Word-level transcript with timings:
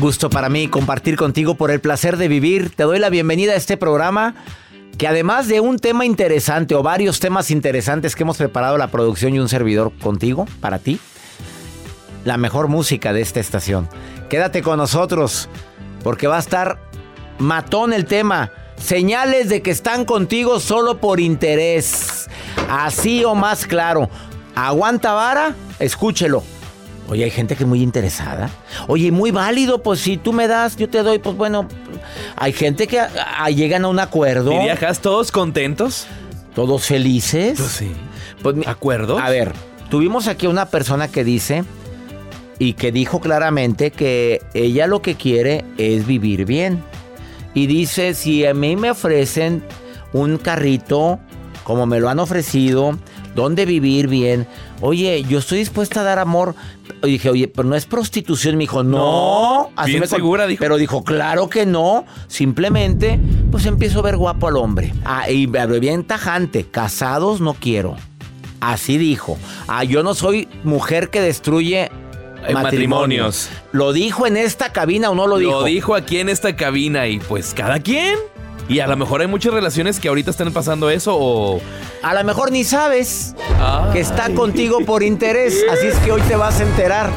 Gusto 0.00 0.30
para 0.30 0.48
mí 0.48 0.68
compartir 0.68 1.16
contigo 1.16 1.56
por 1.56 1.72
el 1.72 1.80
placer 1.80 2.18
de 2.18 2.28
vivir. 2.28 2.70
Te 2.70 2.84
doy 2.84 3.00
la 3.00 3.10
bienvenida 3.10 3.54
a 3.54 3.56
este 3.56 3.76
programa 3.76 4.36
que 4.96 5.08
además 5.08 5.48
de 5.48 5.60
un 5.60 5.80
tema 5.80 6.04
interesante 6.04 6.76
o 6.76 6.84
varios 6.84 7.18
temas 7.18 7.50
interesantes 7.50 8.14
que 8.14 8.22
hemos 8.22 8.36
preparado 8.36 8.78
la 8.78 8.88
producción 8.88 9.34
y 9.34 9.40
un 9.40 9.48
servidor 9.48 9.92
contigo, 9.98 10.46
para 10.60 10.78
ti, 10.78 11.00
la 12.24 12.36
mejor 12.36 12.68
música 12.68 13.12
de 13.12 13.22
esta 13.22 13.40
estación. 13.40 13.88
Quédate 14.28 14.62
con 14.62 14.78
nosotros 14.78 15.48
porque 16.04 16.28
va 16.28 16.36
a 16.36 16.40
estar 16.40 16.78
matón 17.38 17.92
el 17.92 18.04
tema. 18.04 18.52
Señales 18.76 19.48
de 19.48 19.62
que 19.62 19.72
están 19.72 20.04
contigo 20.04 20.60
solo 20.60 20.98
por 20.98 21.18
interés. 21.18 22.28
Así 22.70 23.24
o 23.24 23.34
más 23.34 23.66
claro. 23.66 24.08
Aguanta 24.54 25.12
vara, 25.12 25.56
escúchelo. 25.80 26.44
Oye, 27.08 27.24
hay 27.24 27.30
gente 27.30 27.56
que 27.56 27.62
es 27.64 27.68
muy 27.68 27.82
interesada. 27.82 28.50
Oye, 28.86 29.10
muy 29.10 29.30
válido, 29.30 29.82
pues 29.82 30.00
si 30.00 30.16
tú 30.18 30.32
me 30.32 30.46
das, 30.46 30.76
yo 30.76 30.88
te 30.90 31.02
doy, 31.02 31.18
pues 31.18 31.36
bueno. 31.36 31.66
Hay 32.36 32.52
gente 32.52 32.86
que 32.86 33.00
a- 33.00 33.10
a- 33.44 33.50
llegan 33.50 33.84
a 33.84 33.88
un 33.88 33.98
acuerdo. 33.98 34.52
¿Y 34.52 34.58
viajas 34.64 35.00
todos 35.00 35.32
contentos? 35.32 36.06
Todos 36.54 36.84
felices. 36.86 37.58
Pues 37.58 37.70
sí. 37.72 37.92
Pues 38.42 38.56
¿Acuerdos? 38.66 39.20
A 39.22 39.30
ver, 39.30 39.52
tuvimos 39.90 40.28
aquí 40.28 40.46
una 40.46 40.66
persona 40.66 41.08
que 41.08 41.24
dice 41.24 41.64
y 42.58 42.74
que 42.74 42.92
dijo 42.92 43.20
claramente 43.20 43.90
que 43.90 44.42
ella 44.54 44.86
lo 44.86 45.00
que 45.00 45.14
quiere 45.14 45.64
es 45.78 46.06
vivir 46.06 46.44
bien. 46.44 46.82
Y 47.54 47.66
dice, 47.66 48.14
si 48.14 48.44
a 48.44 48.52
mí 48.54 48.76
me 48.76 48.90
ofrecen 48.90 49.64
un 50.12 50.36
carrito, 50.38 51.18
como 51.64 51.86
me 51.86 52.00
lo 52.00 52.08
han 52.10 52.18
ofrecido, 52.18 52.98
donde 53.34 53.64
vivir 53.66 54.08
bien, 54.08 54.46
oye, 54.80 55.24
yo 55.28 55.38
estoy 55.38 55.58
dispuesta 55.58 56.00
a 56.00 56.04
dar 56.04 56.18
amor. 56.18 56.54
Y 57.02 57.12
dije, 57.12 57.30
oye, 57.30 57.48
pero 57.48 57.68
no 57.68 57.76
es 57.76 57.86
prostitución. 57.86 58.56
Me 58.56 58.64
dijo, 58.64 58.82
no. 58.82 59.70
No, 59.76 59.84
bien 59.86 60.00
me 60.00 60.06
segura, 60.06 60.46
dijo. 60.46 60.60
Pero 60.60 60.76
dijo, 60.76 61.04
claro 61.04 61.48
que 61.48 61.66
no. 61.66 62.04
Simplemente, 62.26 63.20
pues 63.50 63.66
empiezo 63.66 64.00
a 64.00 64.02
ver 64.02 64.16
guapo 64.16 64.48
al 64.48 64.56
hombre. 64.56 64.92
Ah, 65.04 65.30
y 65.30 65.46
bien 65.46 66.04
tajante, 66.04 66.64
casados 66.64 67.40
no 67.40 67.54
quiero. 67.54 67.96
Así 68.60 68.98
dijo. 68.98 69.38
Ah, 69.66 69.84
yo 69.84 70.02
no 70.02 70.14
soy 70.14 70.48
mujer 70.64 71.10
que 71.10 71.20
destruye 71.20 71.90
Eh, 72.46 72.52
matrimonios. 72.52 73.48
¿Lo 73.72 73.92
dijo 73.92 74.26
en 74.26 74.36
esta 74.36 74.72
cabina 74.72 75.10
o 75.10 75.14
no 75.14 75.26
lo 75.26 75.38
dijo? 75.38 75.60
Lo 75.60 75.64
dijo 75.64 75.94
aquí 75.94 76.18
en 76.18 76.28
esta 76.28 76.56
cabina 76.56 77.06
y 77.06 77.18
pues 77.18 77.52
cada 77.54 77.80
quien. 77.80 78.16
Y 78.68 78.80
a 78.80 78.86
lo 78.86 78.96
mejor 78.96 79.22
hay 79.22 79.26
muchas 79.26 79.54
relaciones 79.54 79.98
que 79.98 80.08
ahorita 80.08 80.30
están 80.30 80.52
pasando 80.52 80.90
eso 80.90 81.16
o... 81.18 81.60
A 82.02 82.14
lo 82.14 82.22
mejor 82.22 82.52
ni 82.52 82.64
sabes 82.64 83.34
Ay. 83.58 83.94
que 83.94 84.00
está 84.00 84.32
contigo 84.34 84.80
por 84.84 85.02
interés. 85.02 85.64
Así 85.72 85.86
es 85.86 85.96
que 85.96 86.12
hoy 86.12 86.20
te 86.22 86.36
vas 86.36 86.60
a 86.60 86.64
enterar. 86.64 87.10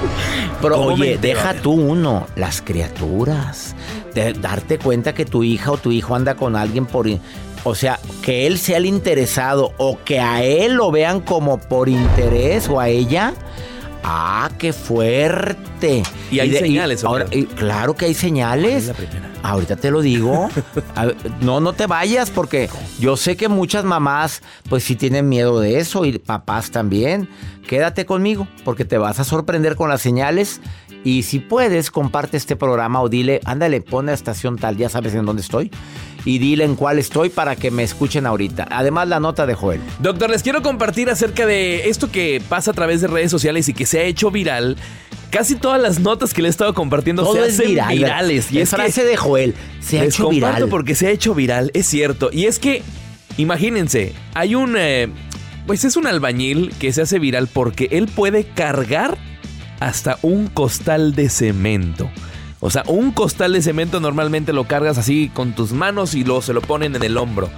Pero 0.61 0.75
¿Cómo 0.75 0.95
me 0.95 1.09
oye, 1.09 1.17
deja 1.17 1.53
tú 1.55 1.73
uno, 1.73 2.25
las 2.35 2.61
criaturas. 2.61 3.75
De 4.15 4.31
darte 4.33 4.77
cuenta 4.77 5.13
que 5.13 5.25
tu 5.25 5.43
hija 5.43 5.71
o 5.71 5.77
tu 5.77 5.91
hijo 5.91 6.15
anda 6.15 6.35
con 6.35 6.55
alguien 6.55 6.85
por... 6.85 7.07
O 7.63 7.75
sea, 7.75 7.99
que 8.23 8.47
él 8.47 8.57
sea 8.57 8.77
el 8.77 8.85
interesado 8.85 9.73
o 9.77 9.99
que 10.03 10.19
a 10.19 10.43
él 10.43 10.73
lo 10.75 10.89
vean 10.89 11.19
como 11.19 11.59
por 11.59 11.89
interés 11.89 12.69
o 12.69 12.79
a 12.79 12.87
ella. 12.87 13.33
Ah, 14.03 14.49
qué 14.57 14.73
fuerte. 14.73 16.03
Y 16.31 16.39
hay 16.39 16.51
señales, 16.53 17.03
ahora, 17.03 17.25
y 17.31 17.45
claro 17.45 17.95
que 17.95 18.05
hay 18.05 18.13
señales. 18.13 18.87
La. 18.87 18.95
Ahorita 19.43 19.75
te 19.75 19.91
lo 19.91 20.01
digo. 20.01 20.49
Ver, 20.95 21.15
no, 21.41 21.59
no 21.59 21.73
te 21.73 21.87
vayas 21.87 22.29
porque 22.29 22.69
yo 22.99 23.17
sé 23.17 23.35
que 23.35 23.47
muchas 23.47 23.83
mamás 23.85 24.41
pues 24.69 24.83
sí 24.83 24.95
tienen 24.95 25.29
miedo 25.29 25.59
de 25.59 25.79
eso 25.79 26.05
y 26.05 26.17
papás 26.17 26.71
también. 26.71 27.29
Quédate 27.67 28.05
conmigo 28.05 28.47
porque 28.63 28.85
te 28.85 28.97
vas 28.97 29.19
a 29.19 29.23
sorprender 29.23 29.75
con 29.75 29.89
las 29.89 30.01
señales 30.01 30.61
y 31.03 31.23
si 31.23 31.39
puedes 31.39 31.89
comparte 31.89 32.37
este 32.37 32.55
programa 32.55 33.01
o 33.01 33.09
dile, 33.09 33.39
ándale, 33.45 33.81
pone 33.81 34.11
a 34.11 34.15
estación 34.15 34.57
tal, 34.57 34.77
ya 34.77 34.89
sabes 34.89 35.15
en 35.15 35.25
dónde 35.25 35.41
estoy 35.41 35.71
y 36.25 36.37
dile 36.39 36.63
en 36.65 36.75
cuál 36.75 36.99
estoy 36.99 37.29
para 37.29 37.55
que 37.55 37.71
me 37.71 37.83
escuchen 37.83 38.25
ahorita. 38.25 38.67
Además 38.69 39.07
la 39.07 39.19
nota 39.19 39.45
de 39.45 39.53
Joel. 39.55 39.81
Doctor, 39.99 40.29
les 40.29 40.43
quiero 40.43 40.61
compartir 40.61 41.09
acerca 41.09 41.45
de 41.45 41.89
esto 41.89 42.11
que 42.11 42.41
pasa 42.47 42.71
a 42.71 42.73
través 42.73 43.01
de 43.01 43.07
redes 43.07 43.31
sociales 43.31 43.67
y 43.69 43.73
que 43.73 43.85
se 43.85 43.99
ha 43.99 44.03
hecho 44.03 44.31
viral. 44.31 44.77
Casi 45.31 45.55
todas 45.55 45.81
las 45.81 45.99
notas 45.99 46.33
que 46.33 46.41
le 46.41 46.49
he 46.49 46.51
estado 46.51 46.73
compartiendo 46.73 47.23
Todo 47.23 47.35
se 47.35 47.41
hacen 47.51 47.67
viral. 47.69 47.95
virales. 47.95 48.51
Y 48.51 48.57
Es 48.59 48.63
es 48.63 48.69
que 48.71 48.75
frase 48.75 49.03
de 49.05 49.15
Joel, 49.17 49.55
se 49.79 49.99
ha 49.99 50.03
les 50.03 50.13
hecho 50.15 50.29
viral. 50.29 50.67
porque 50.69 50.93
se 50.93 51.07
ha 51.07 51.09
hecho 51.11 51.33
viral, 51.33 51.71
es 51.73 51.85
cierto. 51.87 52.29
Y 52.33 52.45
es 52.47 52.59
que, 52.59 52.81
imagínense, 53.37 54.13
hay 54.33 54.55
un... 54.55 54.75
eh, 54.77 55.07
pues 55.67 55.85
es 55.85 55.95
un 55.95 56.07
albañil 56.07 56.73
que 56.79 56.91
se 56.91 57.01
hace 57.03 57.17
viral 57.19 57.47
porque 57.47 57.87
él 57.91 58.07
puede 58.07 58.43
cargar 58.43 59.17
hasta 59.79 60.17
un 60.21 60.47
costal 60.47 61.15
de 61.15 61.29
cemento. 61.29 62.09
O 62.61 62.69
sea, 62.69 62.83
un 62.87 63.11
costal 63.11 63.51
de 63.53 63.61
cemento 63.61 63.99
normalmente 63.99 64.53
lo 64.53 64.63
cargas 64.65 64.97
así 64.97 65.29
con 65.33 65.53
tus 65.53 65.73
manos 65.73 66.13
y 66.15 66.23
luego 66.23 66.41
se 66.41 66.53
lo 66.53 66.61
ponen 66.61 66.95
en 66.95 67.03
el 67.03 67.17
hombro. 67.17 67.49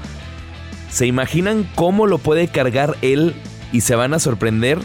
¿Se 0.89 1.05
imaginan 1.05 1.69
cómo 1.75 2.07
lo 2.07 2.17
puede 2.19 2.47
cargar 2.47 2.95
él 3.01 3.35
y 3.71 3.81
se 3.81 3.95
van 3.95 4.13
a 4.13 4.19
sorprender? 4.19 4.79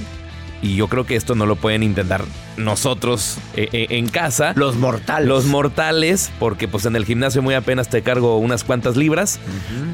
y 0.60 0.74
yo 0.74 0.88
creo 0.88 1.06
que 1.06 1.14
esto 1.14 1.36
no 1.36 1.46
lo 1.46 1.54
pueden 1.54 1.84
intentar 1.84 2.24
nosotros 2.56 3.36
eh, 3.54 3.68
eh, 3.72 3.86
en 3.90 4.08
casa. 4.08 4.54
Los 4.56 4.74
mortales. 4.74 5.28
Los 5.28 5.44
mortales, 5.44 6.32
porque 6.40 6.66
pues 6.66 6.84
en 6.84 6.96
el 6.96 7.04
gimnasio 7.04 7.42
muy 7.42 7.54
apenas 7.54 7.88
te 7.88 8.02
cargo 8.02 8.38
unas 8.38 8.64
cuantas 8.64 8.96
libras. 8.96 9.38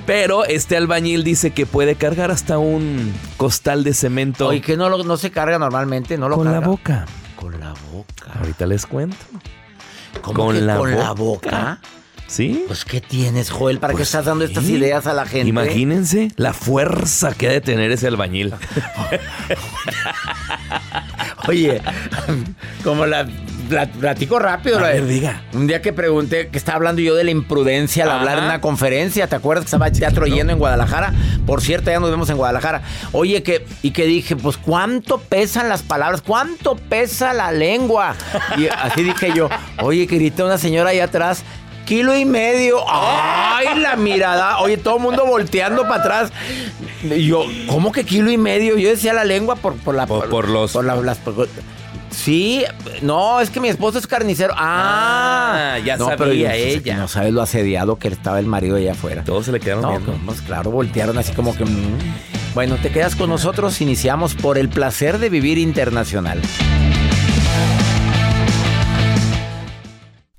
Pero 0.06 0.46
este 0.46 0.78
albañil 0.78 1.22
dice 1.22 1.50
que 1.50 1.66
puede 1.66 1.96
cargar 1.96 2.30
hasta 2.30 2.56
un 2.56 3.12
costal 3.36 3.84
de 3.84 3.92
cemento. 3.92 4.48
Oye, 4.48 4.62
que 4.62 4.78
no, 4.78 4.88
lo- 4.88 5.04
no 5.04 5.18
se 5.18 5.30
carga 5.30 5.58
normalmente, 5.58 6.16
no 6.16 6.30
lo 6.30 6.36
con 6.36 6.50
la 6.50 6.60
boca. 6.60 7.04
Con 7.36 7.60
la 7.60 7.74
boca. 7.92 8.32
Ahorita 8.40 8.64
les 8.64 8.86
cuento. 8.86 9.16
¿Cómo 10.22 10.46
con 10.46 10.54
que 10.54 10.60
la 10.62 10.76
con 10.76 10.96
la 10.96 11.12
boca. 11.12 11.78
¿Sí? 12.26 12.64
Pues, 12.66 12.86
¿qué 12.86 13.02
tienes, 13.02 13.50
Joel? 13.50 13.78
¿Para 13.78 13.92
qué 13.92 13.98
Pues 13.98 14.08
estás 14.08 14.24
dando 14.24 14.46
sí. 14.46 14.52
estas 14.52 14.68
ideas 14.70 15.06
a 15.06 15.12
la 15.12 15.26
gente? 15.26 15.46
Imagínense 15.48 16.32
la 16.36 16.54
fuerza 16.54 17.32
que 17.34 17.48
ha 17.48 17.52
de 17.52 17.60
tener 17.60 17.92
ese 17.92 18.06
albañil. 18.08 18.54
Oye, 21.48 21.80
como 22.82 23.06
la- 23.06 23.26
platico 23.98 24.38
rápido. 24.38 24.78
A 24.78 24.82
la- 24.82 24.88
ver, 24.88 25.06
diga. 25.06 25.42
Un 25.52 25.66
día 25.66 25.80
que 25.82 25.92
pregunté, 25.92 26.48
que 26.48 26.58
estaba 26.58 26.76
hablando 26.76 27.00
yo 27.02 27.14
de 27.14 27.24
la 27.24 27.30
imprudencia 27.30 28.04
al 28.04 28.10
Ajá. 28.10 28.18
hablar 28.20 28.38
en 28.38 28.44
una 28.44 28.60
conferencia, 28.60 29.26
¿te 29.26 29.36
acuerdas 29.36 29.64
que 29.64 29.68
estaba 29.68 29.90
teatro 29.90 30.26
lleno 30.26 30.52
en 30.52 30.58
Guadalajara? 30.58 31.12
Por 31.46 31.60
cierto, 31.62 31.90
ya 31.90 32.00
nos 32.00 32.10
vemos 32.10 32.28
en 32.30 32.36
Guadalajara. 32.36 32.82
Oye, 33.12 33.42
que, 33.42 33.66
y 33.82 33.90
que 33.92 34.06
dije, 34.06 34.36
pues, 34.36 34.56
¿cuánto 34.56 35.18
pesan 35.18 35.68
las 35.68 35.82
palabras? 35.82 36.22
¿Cuánto 36.22 36.76
pesa 36.76 37.32
la 37.34 37.52
lengua? 37.52 38.14
Y 38.56 38.66
así 38.68 39.02
dije 39.02 39.32
yo, 39.34 39.48
oye, 39.82 40.06
que 40.06 40.16
grita 40.16 40.44
una 40.44 40.58
señora 40.58 40.90
ahí 40.90 41.00
atrás. 41.00 41.42
Kilo 41.84 42.16
y 42.16 42.24
medio. 42.24 42.78
¡Ay, 42.88 43.78
la 43.78 43.96
mirada! 43.96 44.58
Oye, 44.60 44.78
todo 44.78 44.96
el 44.96 45.02
mundo 45.02 45.26
volteando 45.26 45.82
para 45.82 45.96
atrás. 45.96 46.32
Y 47.02 47.26
yo, 47.26 47.44
¿cómo 47.66 47.92
que 47.92 48.04
kilo 48.04 48.30
y 48.30 48.38
medio? 48.38 48.78
Yo 48.78 48.88
decía 48.88 49.12
la 49.12 49.24
lengua 49.24 49.56
por, 49.56 49.74
por 49.76 49.94
la... 49.94 50.06
Por- 50.06 50.30
por 50.30 50.48
los- 50.48 50.74
la- 50.76 50.96
las- 50.96 51.18
por- 51.18 51.46
sí, 52.14 52.64
no, 53.02 53.40
es 53.40 53.50
que 53.50 53.60
mi 53.60 53.68
esposo 53.68 53.98
es 53.98 54.06
carnicero. 54.06 54.54
¡Ah! 54.56 55.74
Ah, 55.74 55.78
ya 55.78 55.96
no, 55.96 56.04
sabía 56.06 56.16
pero 56.18 56.32
yo- 56.32 56.50
ella. 56.50 56.96
No 56.96 57.08
sabes 57.08 57.32
lo 57.32 57.42
asediado 57.42 57.96
que 57.96 58.08
estaba 58.08 58.38
el 58.38 58.46
marido 58.46 58.76
allá 58.76 58.92
afuera. 58.92 59.24
Todos 59.24 59.46
se 59.46 59.52
le 59.52 59.60
quedaron 59.60 59.82
No, 59.82 59.90
viendo. 59.90 60.12
pues 60.24 60.40
claro, 60.42 60.70
voltearon 60.70 61.18
así 61.18 61.32
como 61.32 61.56
que... 61.56 61.64
mm. 61.64 61.98
Bueno, 62.54 62.76
te 62.76 62.90
quedas 62.90 63.16
con 63.16 63.28
nosotros. 63.30 63.80
Iniciamos 63.80 64.34
por 64.34 64.58
el 64.58 64.68
placer 64.68 65.18
de 65.18 65.28
vivir 65.28 65.58
internacional. 65.58 66.40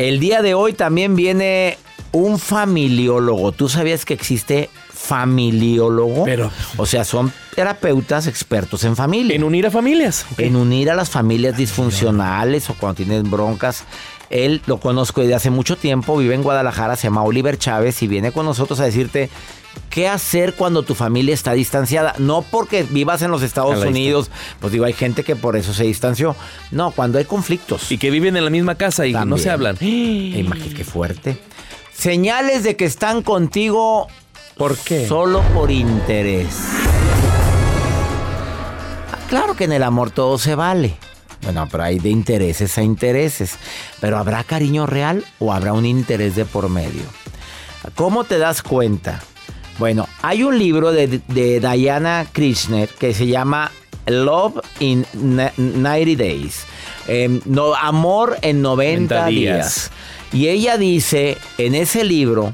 El 0.00 0.18
día 0.18 0.40
de 0.40 0.54
hoy 0.54 0.72
también 0.72 1.14
viene 1.14 1.76
un 2.12 2.38
familiólogo. 2.38 3.52
¿Tú 3.52 3.68
sabías 3.68 4.06
que 4.06 4.14
existe 4.14 4.70
familiólogo? 4.90 6.24
Pero- 6.24 6.50
O 6.78 6.86
sea, 6.86 7.04
son 7.04 7.30
terapeutas 7.54 8.26
expertos 8.26 8.84
en 8.84 8.96
familia 8.96 9.36
En 9.36 9.44
unir 9.44 9.66
a 9.66 9.70
familias. 9.70 10.24
en 10.38 10.56
unir 10.56 10.90
a 10.90 10.94
las 10.94 11.10
familias 11.10 11.54
disfuncionales 11.58 12.70
o 12.70 12.74
cuando 12.74 12.96
tienen 12.96 13.30
broncas. 13.30 13.84
Él 14.30 14.62
lo 14.64 14.78
conozco 14.78 15.20
desde 15.20 15.34
hace 15.34 15.50
mucho 15.50 15.76
tiempo, 15.76 16.16
vive 16.16 16.34
en 16.34 16.42
Guadalajara, 16.44 16.96
se 16.96 17.08
llama 17.08 17.22
Oliver 17.22 17.58
Chávez 17.58 18.02
y 18.02 18.06
viene 18.06 18.32
con 18.32 18.46
nosotros 18.46 18.80
a 18.80 18.84
decirte 18.84 19.28
qué 19.90 20.08
hacer 20.08 20.54
cuando 20.54 20.82
tu 20.82 20.94
familia 20.94 21.34
está 21.34 21.52
distanciada. 21.52 22.14
No 22.18 22.42
porque 22.42 22.82
vivas 22.84 23.22
en 23.22 23.30
los 23.30 23.42
Estados 23.42 23.84
Unidos, 23.84 24.30
pues 24.60 24.72
digo, 24.72 24.84
hay 24.84 24.92
gente 24.92 25.24
que 25.24 25.36
por 25.36 25.56
eso 25.56 25.74
se 25.74 25.84
distanció. 25.84 26.36
No, 26.70 26.90
cuando 26.90 27.18
hay 27.18 27.24
conflictos. 27.24 27.90
Y 27.90 27.98
que 27.98 28.10
viven 28.10 28.36
en 28.36 28.44
la 28.44 28.50
misma 28.50 28.76
casa 28.76 29.06
y 29.06 29.12
no 29.12 29.20
También. 29.20 29.38
se 29.42 29.50
hablan. 29.50 29.76
Imagínate 29.80 30.74
qué 30.74 30.84
fuerte. 30.84 31.38
Señales 31.92 32.62
de 32.62 32.76
que 32.76 32.86
están 32.86 33.22
contigo 33.22 34.06
¿Por 34.60 34.76
qué? 34.76 35.08
Solo 35.08 35.40
por 35.54 35.70
interés. 35.70 36.48
Ah, 39.10 39.18
Claro 39.30 39.56
que 39.56 39.64
en 39.64 39.72
el 39.72 39.82
amor 39.82 40.10
todo 40.10 40.36
se 40.36 40.54
vale. 40.54 40.96
Bueno, 41.42 41.66
pero 41.70 41.84
hay 41.84 41.98
de 41.98 42.10
intereses 42.10 42.76
a 42.76 42.82
intereses. 42.82 43.56
Pero 44.02 44.18
¿habrá 44.18 44.44
cariño 44.44 44.84
real 44.84 45.24
o 45.38 45.54
habrá 45.54 45.72
un 45.72 45.86
interés 45.86 46.36
de 46.36 46.44
por 46.44 46.68
medio? 46.68 47.04
¿Cómo 47.94 48.24
te 48.24 48.36
das 48.36 48.62
cuenta? 48.62 49.22
Bueno, 49.80 50.06
hay 50.20 50.42
un 50.42 50.58
libro 50.58 50.92
de, 50.92 51.20
de 51.26 51.58
Diana 51.58 52.26
Krishner 52.30 52.86
que 52.90 53.14
se 53.14 53.26
llama 53.26 53.72
Love 54.04 54.60
in 54.78 55.06
Na- 55.14 55.52
90 55.56 56.22
Days. 56.22 56.64
Em, 57.08 57.40
no, 57.46 57.74
amor 57.74 58.36
en 58.42 58.60
90 58.60 59.14
90 59.14 59.26
días. 59.26 59.54
días. 59.56 59.90
Y 60.34 60.48
ella 60.48 60.76
dice 60.76 61.38
en 61.56 61.74
ese 61.74 62.04
libro 62.04 62.52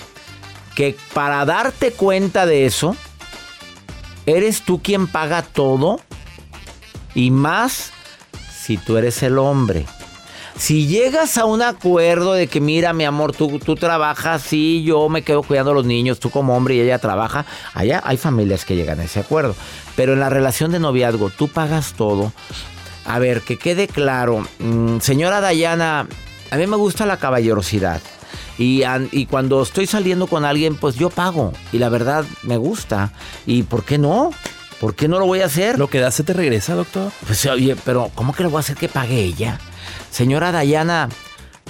que 0.77 0.97
para 1.15 1.45
darte 1.45 1.91
cuenta 1.91 2.47
de 2.47 2.65
eso, 2.65 2.95
eres 4.25 4.63
tú 4.63 4.81
quien 4.81 5.09
paga 5.09 5.43
todo 5.43 5.99
y 7.13 7.33
más 7.33 7.91
si 8.65 8.77
tú 8.77 8.97
eres 8.99 9.21
el 9.25 9.39
hombre. 9.39 9.85
Si 10.59 10.87
llegas 10.87 11.37
a 11.37 11.45
un 11.45 11.61
acuerdo 11.61 12.33
de 12.33 12.47
que, 12.47 12.61
mira, 12.61 12.95
mi 12.95 13.05
amor, 13.05 13.33
tú, 13.33 13.59
tú 13.59 13.75
trabajas, 13.75 14.43
sí, 14.43 14.83
yo 14.85 15.09
me 15.11 15.23
quedo 15.23 15.43
cuidando 15.43 15.73
a 15.73 15.75
los 15.75 15.85
niños, 15.85 16.19
tú 16.19 16.31
como 16.31 16.57
hombre 16.57 16.75
y 16.75 16.81
ella 16.81 16.99
trabaja, 16.99 17.45
allá 17.75 18.03
hay 18.05 18.17
familias 18.17 18.65
que 18.65 18.75
llegan 18.75 19.01
a 19.01 19.05
ese 19.05 19.21
acuerdo. 19.21 19.55
Pero 19.97 20.15
en 20.15 20.21
la 20.21 20.31
relación 20.31 20.73
de 20.73 20.81
noviazgo, 20.81 21.31
tú 21.31 21.49
pagas 21.49 21.93
todo. 21.93 22.33
A 23.05 23.19
ver, 23.19 23.43
que 23.43 23.59
quede 23.59 23.87
claro, 23.87 24.47
mm, 24.59 24.99
señora 25.01 25.41
Dayana, 25.41 26.09
a 26.51 26.57
mí 26.57 26.67
me 26.67 26.77
gusta 26.77 27.05
la 27.05 27.19
caballerosidad. 27.19 28.01
Y, 28.59 28.83
y 29.13 29.27
cuando 29.27 29.63
estoy 29.63 29.87
saliendo 29.87 30.27
con 30.27 30.47
alguien, 30.47 30.77
pues 30.77 30.97
yo 30.97 31.11
pago. 31.11 31.53
Y 31.73 31.79
la 31.79 31.91
verdad, 31.91 32.25
me 32.43 32.57
gusta. 32.57 33.13
¿Y 33.45 33.65
por 33.65 33.85
qué 33.85 33.99
no? 33.99 34.31
¿Por 34.81 34.95
qué 34.95 35.09
no 35.09 35.19
lo 35.19 35.27
voy 35.27 35.43
a 35.43 35.47
hacer? 35.47 35.79
Lo 35.79 35.89
que 35.89 36.01
das 36.01 36.15
se 36.15 36.25
te 36.25 36.33
regresa, 36.33 36.75
doctor. 36.75 37.13
Pues 37.27 37.45
oye, 37.47 37.77
pero 37.85 38.11
¿cómo 38.15 38.33
que 38.33 38.43
le 38.43 38.49
voy 38.49 38.59
a 38.59 38.61
hacer 38.61 38.77
que 38.77 38.89
pague 38.89 39.23
ella? 39.23 39.59
Señora 40.17 40.51
Dayana, 40.51 41.11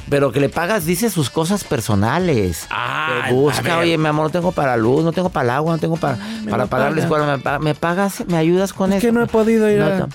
pero 0.08 0.30
que 0.30 0.38
le 0.38 0.48
pagas, 0.48 0.84
dice 0.86 1.10
sus 1.10 1.30
cosas 1.30 1.64
personales. 1.64 2.68
Ah, 2.70 3.24
Que 3.26 3.32
busca, 3.34 3.78
oye, 3.78 3.98
mi 3.98 4.06
amor, 4.06 4.26
no 4.26 4.30
tengo 4.30 4.52
para 4.52 4.76
luz, 4.76 5.02
no 5.02 5.10
tengo 5.12 5.30
para 5.30 5.42
el 5.44 5.50
agua, 5.50 5.72
no 5.72 5.78
tengo 5.78 5.96
para, 5.96 6.16
para 6.48 6.58
lo 6.64 6.66
pagar 6.68 6.90
la 6.90 6.94
paga. 6.94 7.02
escuela. 7.02 7.36
¿Me, 7.36 7.42
pa- 7.42 7.58
me 7.58 7.74
pagas? 7.74 8.24
¿Me 8.28 8.36
ayudas 8.36 8.72
con 8.72 8.92
Es 8.92 8.98
eso? 8.98 9.08
que 9.08 9.12
no 9.12 9.20
he 9.24 9.26
podido 9.26 9.68
ir 9.68 9.80
No, 9.80 9.86
a-. 9.86 10.08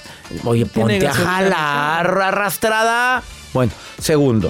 Oye, 0.45 0.65
ponte 0.65 1.05
a 1.05 1.13
jalar, 1.13 2.21
arrastrada. 2.21 3.21
Bueno, 3.53 3.73
segundo. 3.99 4.49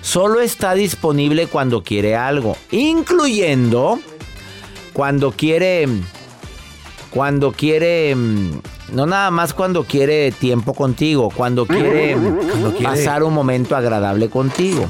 Solo 0.00 0.40
está 0.40 0.74
disponible 0.74 1.48
cuando 1.48 1.82
quiere 1.82 2.14
algo, 2.16 2.56
incluyendo 2.70 3.98
cuando 4.92 5.32
quiere 5.32 5.88
cuando 7.10 7.50
quiere 7.52 8.14
mm, 8.14 8.50
no 8.92 9.06
nada 9.06 9.30
más 9.30 9.52
cuando 9.54 9.84
quiere 9.84 10.30
tiempo 10.32 10.74
contigo, 10.74 11.30
cuando 11.34 11.66
quiere, 11.66 12.16
quiere- 12.76 12.82
pasar 12.82 13.22
un 13.22 13.34
momento 13.34 13.76
agradable 13.76 14.28
contigo. 14.28 14.86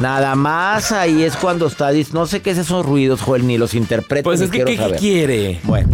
Nada 0.00 0.34
más 0.34 0.90
ahí 0.92 1.22
es 1.22 1.36
cuando 1.36 1.66
está 1.66 1.90
no 2.12 2.26
sé 2.26 2.40
qué 2.40 2.50
es 2.50 2.58
esos 2.58 2.84
ruidos, 2.86 3.20
Joel, 3.20 3.46
ni 3.46 3.58
los 3.58 3.74
interpreto 3.74 4.24
Pues 4.24 4.40
ni 4.40 4.46
es 4.46 4.50
que, 4.50 4.56
quiero 4.64 4.70
¿qué, 4.70 4.76
qué 4.76 4.82
saber. 4.82 4.98
quiere? 4.98 5.60
Bueno, 5.64 5.88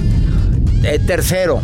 eh, 0.85 1.01
tercero, 1.05 1.61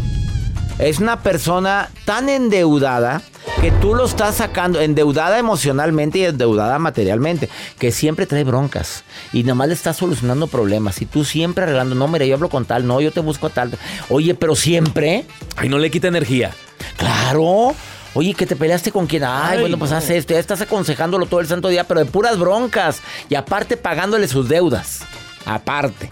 es 0.78 0.98
una 0.98 1.20
persona 1.20 1.90
tan 2.04 2.28
endeudada 2.28 3.22
que 3.64 3.70
tú 3.70 3.94
lo 3.94 4.04
estás 4.04 4.34
sacando, 4.34 4.78
endeudada 4.78 5.38
emocionalmente 5.38 6.18
y 6.18 6.24
endeudada 6.26 6.78
materialmente, 6.78 7.48
que 7.78 7.92
siempre 7.92 8.26
trae 8.26 8.44
broncas 8.44 9.04
y 9.32 9.42
nomás 9.42 9.68
le 9.68 9.72
estás 9.72 9.96
solucionando 9.96 10.48
problemas 10.48 11.00
y 11.00 11.06
tú 11.06 11.24
siempre 11.24 11.64
arreglando, 11.64 11.94
no, 11.94 12.06
mira, 12.06 12.26
yo 12.26 12.34
hablo 12.34 12.50
con 12.50 12.66
tal, 12.66 12.86
no, 12.86 13.00
yo 13.00 13.10
te 13.10 13.20
busco 13.20 13.46
a 13.46 13.50
tal. 13.50 13.70
Oye, 14.10 14.34
pero 14.34 14.54
siempre, 14.54 15.24
Ay, 15.56 15.70
no 15.70 15.78
le 15.78 15.90
quita 15.90 16.08
energía. 16.08 16.50
Claro. 16.98 17.74
Oye, 18.12 18.34
que 18.34 18.44
te 18.44 18.54
peleaste 18.54 18.92
con 18.92 19.06
quien. 19.06 19.24
Ay, 19.24 19.52
Ay, 19.52 19.60
bueno, 19.60 19.78
pues 19.78 19.92
no. 19.92 19.96
haz 19.96 20.10
esto. 20.10 20.34
Ya 20.34 20.40
estás 20.40 20.60
aconsejándolo 20.60 21.24
todo 21.24 21.40
el 21.40 21.46
santo 21.46 21.68
día, 21.68 21.84
pero 21.84 22.00
de 22.00 22.06
puras 22.06 22.38
broncas. 22.38 23.00
Y 23.30 23.34
aparte 23.34 23.78
pagándole 23.78 24.28
sus 24.28 24.46
deudas. 24.46 25.04
Aparte. 25.46 26.10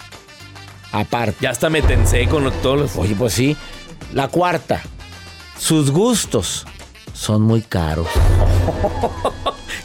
Aparte. 0.90 1.36
Ya 1.42 1.50
hasta 1.50 1.68
me 1.68 1.82
tensé 1.82 2.26
con 2.28 2.50
todos 2.62 2.80
los... 2.80 2.96
Oye, 2.96 3.14
pues 3.14 3.34
sí. 3.34 3.58
La 4.14 4.28
cuarta. 4.28 4.80
Sus 5.58 5.90
gustos 5.90 6.64
son 7.22 7.42
muy 7.42 7.62
caros. 7.62 8.08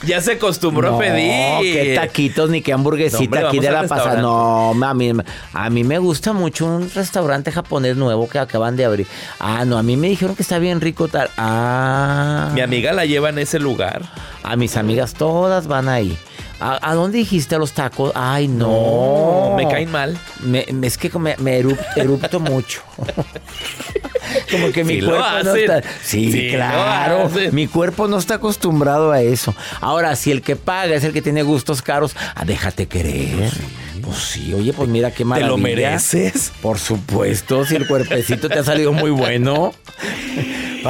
Ya 0.06 0.22
se 0.22 0.34
acostumbró 0.34 0.92
no, 0.92 0.96
a 0.98 1.00
pedir. 1.00 1.74
qué 1.74 1.96
taquitos 1.96 2.50
ni 2.52 2.62
qué 2.62 2.72
hamburguesita 2.72 3.24
No, 3.24 3.26
hombre, 3.26 3.48
aquí 3.48 3.60
de 3.60 3.72
la 3.72 3.88
pasada. 3.88 4.22
No, 4.22 4.70
a 4.70 4.94
mí, 4.94 5.12
a 5.54 5.70
mí 5.70 5.84
me 5.84 5.98
gusta 5.98 6.34
mucho 6.34 6.68
un 6.68 6.90
restaurante 6.92 7.52
japonés 7.52 7.98
nuevo 7.98 8.30
que 8.30 8.38
acaban 8.38 8.78
de 8.78 8.86
abrir. 8.86 9.08
Ah, 9.40 9.66
no, 9.66 9.78
a 9.78 9.84
mí 9.84 9.98
me 9.98 10.08
dijeron 10.08 10.36
que 10.36 10.44
está 10.44 10.60
bien 10.60 10.82
rico 10.82 11.08
tal. 11.08 11.30
Ah. 11.38 12.52
Mi 12.54 12.62
amiga 12.62 12.94
la 12.94 13.06
lleva 13.06 13.30
en 13.30 13.40
ese 13.40 13.60
lugar. 13.60 14.04
A 14.44 14.56
mis 14.56 14.78
amigas 14.78 15.14
todas 15.14 15.68
van 15.68 15.90
ahí. 15.90 16.18
¿A, 16.60 16.90
a 16.92 16.96
dónde 16.96 17.20
dijiste 17.20 17.56
a 17.56 17.60
los 17.60 17.74
tacos? 17.74 18.12
Ay, 18.16 18.48
no. 18.48 19.54
Me 19.56 19.68
caen 19.68 19.92
mal. 19.92 20.18
Me- 20.44 20.66
me- 20.74 20.88
es 20.88 20.98
que 20.98 21.10
me, 21.20 21.36
me 21.38 21.62
erup- 21.62 21.78
erupto 21.96 22.40
mucho. 22.40 22.82
Como 24.52 24.72
que 24.72 24.84
mi 24.84 24.96
Sí 25.00 25.02
cuerpo 25.06 25.26
no 25.44 25.56
está. 25.56 25.82
Sí, 26.04 26.50
claro. 26.52 27.30
Mi 27.52 27.68
cuerpo 27.68 28.08
no 28.08 28.18
está 28.18 28.36
acostumbrado 28.36 29.12
a 29.12 29.22
eso. 29.22 29.54
Ahora, 29.82 30.16
si 30.16 30.32
el 30.32 30.42
que 30.42 30.56
paga 30.56 30.96
es 30.96 31.04
el 31.04 31.14
que 31.14 31.22
tiene 31.22 31.44
gustos 31.44 31.82
caros, 31.82 32.16
ah, 32.36 32.44
déjate 32.46 32.88
querer. 32.88 33.52
Pues 34.02 34.18
sí, 34.18 34.54
oye, 34.54 34.74
pues 34.74 34.90
mira 34.90 35.12
qué 35.12 35.18
¿Te 35.20 35.26
maravilla. 35.26 35.50
lo 35.50 35.58
mereces? 35.58 36.52
Por 36.62 36.80
supuesto, 36.80 37.66
si 37.66 37.76
el 37.76 37.88
cuerpecito 37.88 38.48
te 38.50 38.60
ha 38.60 38.64
salido 38.64 38.94
muy 38.94 39.12
bueno. 39.12 39.74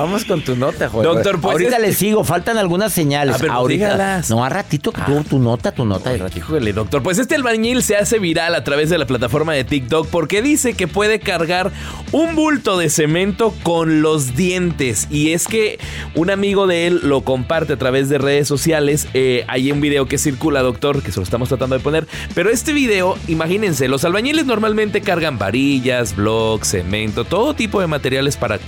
Vamos 0.02 0.26
con 0.26 0.42
tu 0.44 0.56
nota, 0.56 0.90
joder. 0.90 1.12
Doctor, 1.12 1.42
pues, 1.42 1.54
Ahorita 1.54 1.78
este- 1.78 1.88
le 1.88 1.94
sigo, 1.94 2.24
faltan 2.24 2.58
algunas 2.58 2.94
señales. 2.94 3.34
Ver, 3.40 3.48
pues, 3.48 3.52
Ahorita. 3.52 3.86
dígalas. 3.86 4.30
No, 4.30 4.44
a 4.44 4.50
ratito, 4.50 4.92
tu, 4.92 5.24
tu 5.24 5.40
nota, 5.40 5.72
tu 5.72 5.86
nota. 5.86 6.16
ratito. 6.16 6.38
Híjole, 6.38 6.72
doctor. 6.74 7.02
Pues 7.02 7.18
este 7.18 7.36
albañil 7.36 7.82
se 7.82 7.96
hace 7.98 8.20
viral 8.20 8.54
a 8.56 8.64
través 8.64 8.90
de 8.90 8.98
la 8.98 9.08
plataforma 9.08 9.54
de 9.54 9.64
TikTok 9.64 10.08
porque 10.10 10.42
dice 10.42 10.76
que 10.76 10.88
puede 10.88 11.20
cargar 11.20 11.72
un 12.12 12.36
bulto 12.36 12.78
de 12.78 12.90
cemento 12.90 13.54
con 13.64 14.02
los 14.02 14.36
dientes. 14.36 15.08
Y 15.10 15.32
es 15.34 15.48
que 15.48 15.80
un 16.16 16.30
amigo 16.30 16.68
de 16.68 16.88
él 16.88 17.00
lo 17.04 17.22
comparte 17.22 17.74
a 17.74 17.78
través 17.78 18.08
de 18.10 18.18
redes 18.20 18.48
sociales. 18.48 19.08
Eh, 19.16 19.46
hay 19.48 19.72
un 19.72 19.82
video 19.82 20.06
que 20.08 20.18
circula, 20.18 20.62
doctor, 20.62 21.02
que 21.02 21.12
se 21.12 21.18
lo 21.20 21.24
estamos 21.24 21.50
tratando 21.50 21.76
de 21.76 21.84
poner. 21.84 22.08
Pero 22.36 22.50
este 22.52 22.72
video, 22.74 23.18
imagínense, 23.28 23.88
los 23.88 24.06
albañiles 24.06 24.46
normalmente 24.46 25.02
cargan 25.02 25.38
varillas, 25.40 26.16
blocks, 26.16 26.68
cemento, 26.70 27.26
todo 27.26 27.54
tipo 27.56 27.82
de 27.82 27.88
materiales 27.88 28.38
para 28.38 28.60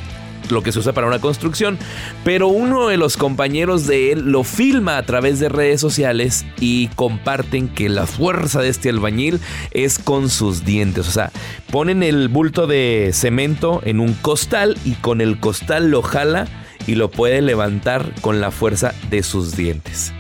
lo 0.52 0.64
que 0.64 0.72
se 0.72 0.80
usa 0.80 0.94
para 0.94 1.08
una 1.08 1.20
construcción, 1.20 1.78
pero 2.24 2.48
uno 2.48 2.88
de 2.88 2.98
los 2.98 3.18
compañeros 3.18 3.88
de 3.88 4.12
él 4.12 4.32
lo 4.32 4.44
filma 4.44 4.98
a 4.98 5.04
través 5.04 5.40
de 5.40 5.50
redes 5.50 5.80
sociales 5.82 6.46
y 6.60 6.88
comparten 6.96 7.68
que 7.68 7.90
la 7.90 8.06
fuerza 8.08 8.62
de 8.62 8.70
este 8.70 8.90
albañil 8.90 9.40
es 9.72 10.00
con 10.00 10.30
sus 10.30 10.66
dientes, 10.66 11.08
o 11.08 11.12
sea, 11.12 11.32
ponen 11.72 12.04
el 12.04 12.28
bulto 12.30 12.68
de 12.68 13.12
cemento 13.14 13.82
en 13.86 14.00
un 14.00 14.14
costal 14.14 14.78
y 14.86 14.94
con 14.94 15.22
el 15.22 15.40
costal 15.40 15.90
lo 15.92 16.02
jala 16.02 16.48
y 16.88 16.96
lo 16.96 17.12
puede 17.12 17.42
levantar 17.42 18.12
con 18.22 18.42
la 18.42 18.52
fuerza 18.52 18.94
de 19.10 19.22
sus 19.24 19.56
dientes. 19.56 20.14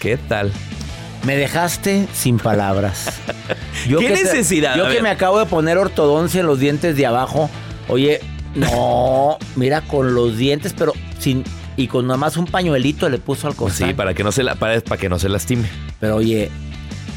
¿Qué 0.00 0.16
tal? 0.16 0.52
Me 1.24 1.36
dejaste 1.36 2.06
sin 2.12 2.38
palabras. 2.38 3.06
¿Qué 3.88 3.96
que 3.96 4.08
te- 4.08 4.22
necesidad? 4.24 4.76
yo 4.76 4.88
que 4.88 5.02
me 5.02 5.08
acabo 5.10 5.38
de 5.38 5.46
poner 5.46 5.76
ortodoncia 5.78 6.40
en 6.40 6.46
los 6.46 6.58
dientes 6.60 6.96
de 6.96 7.06
abajo. 7.06 7.50
Oye, 7.88 8.20
no, 8.56 9.38
mira, 9.56 9.82
con 9.82 10.14
los 10.14 10.36
dientes, 10.36 10.74
pero 10.76 10.92
sin. 11.18 11.44
Y 11.78 11.88
con 11.88 12.06
nada 12.06 12.16
más 12.16 12.38
un 12.38 12.46
pañuelito 12.46 13.08
le 13.10 13.18
puso 13.18 13.46
al 13.48 13.54
costal. 13.54 13.78
Pues 13.80 13.90
Sí, 13.90 13.94
para 13.94 14.14
que 14.14 14.24
no 14.24 14.32
se 14.32 14.42
la 14.42 14.54
para, 14.54 14.80
para 14.80 14.98
que 14.98 15.10
no 15.10 15.18
se 15.18 15.28
lastime. 15.28 15.68
Pero 16.00 16.16
oye, 16.16 16.50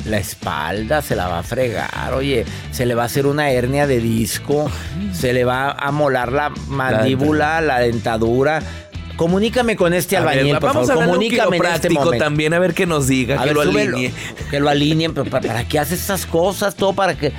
la 0.05 0.17
espalda 0.17 1.01
se 1.01 1.15
la 1.15 1.29
va 1.29 1.39
a 1.39 1.43
fregar, 1.43 2.13
oye, 2.13 2.43
se 2.71 2.85
le 2.85 2.93
va 2.93 3.03
a 3.03 3.05
hacer 3.05 3.25
una 3.25 3.51
hernia 3.51 3.87
de 3.87 4.01
disco, 4.01 4.69
se 5.13 5.31
le 5.31 5.45
va 5.45 5.71
a 5.71 5.91
molar 5.91 6.33
la 6.33 6.49
mandíbula, 6.67 7.61
la 7.61 7.79
dentadura. 7.79 8.61
Comunícame 9.15 9.75
con 9.77 9.93
este 9.93 10.17
A 10.17 10.21
ver, 10.21 10.29
albañil, 10.39 10.57
por 10.59 10.73
vamos 10.73 10.87
favor. 10.87 11.03
a 11.03 11.07
Comunícame 11.07 11.57
en 11.57 11.65
este 11.65 11.89
momento. 11.89 12.23
también 12.23 12.53
a 12.53 12.59
ver 12.59 12.73
qué 12.73 12.85
nos 12.85 13.07
diga, 13.07 13.35
A 13.35 13.43
que 13.43 13.53
ver, 13.53 13.55
lo 13.55 13.61
alinee. 13.61 14.13
Que 14.49 14.59
lo 14.59 14.69
alineen, 14.69 15.13
pero 15.13 15.29
¿para, 15.29 15.47
para 15.47 15.67
qué 15.67 15.79
haces 15.79 16.01
esas 16.01 16.25
cosas? 16.25 16.75
Todo 16.75 16.91
para 16.93 17.15
que 17.15 17.31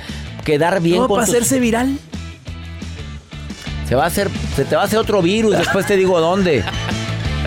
quedar 0.43 0.79
bien 0.81 0.97
¿Cómo 0.97 1.07
con 1.07 1.15
para 1.17 1.25
tus- 1.27 1.35
hacerse 1.35 1.59
viral? 1.59 1.97
Se 3.91 3.95
va 3.97 4.05
a 4.05 4.07
hacer, 4.07 4.29
se 4.55 4.63
te 4.63 4.77
va 4.77 4.83
a 4.83 4.85
hacer 4.85 4.99
otro 4.99 5.21
virus, 5.21 5.57
después 5.57 5.85
te 5.85 5.97
digo 5.97 6.21
dónde. 6.21 6.63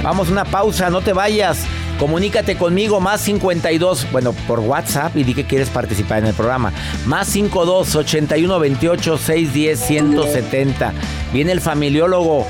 Vamos, 0.03 0.29
una 0.29 0.45
pausa, 0.45 0.91
no 0.91 1.01
te 1.01 1.15
vayas. 1.15 1.65
Comunícate 1.99 2.59
conmigo, 2.59 3.01
más 3.01 3.23
52, 3.23 4.13
bueno, 4.13 4.35
por 4.47 4.61
WhatsApp 4.61 5.17
y 5.17 5.25
di 5.25 5.33
que 5.33 5.47
quieres 5.47 5.71
participar 5.71 6.19
en 6.19 6.27
el 6.27 6.35
programa. 6.35 6.71
Más 7.07 7.29
52 7.29 7.97
81 7.97 8.59
28 8.59 9.17
610 9.17 9.81
170. 9.81 10.93
Viene 11.33 11.51
el 11.51 11.63
familiólogo 11.63 12.47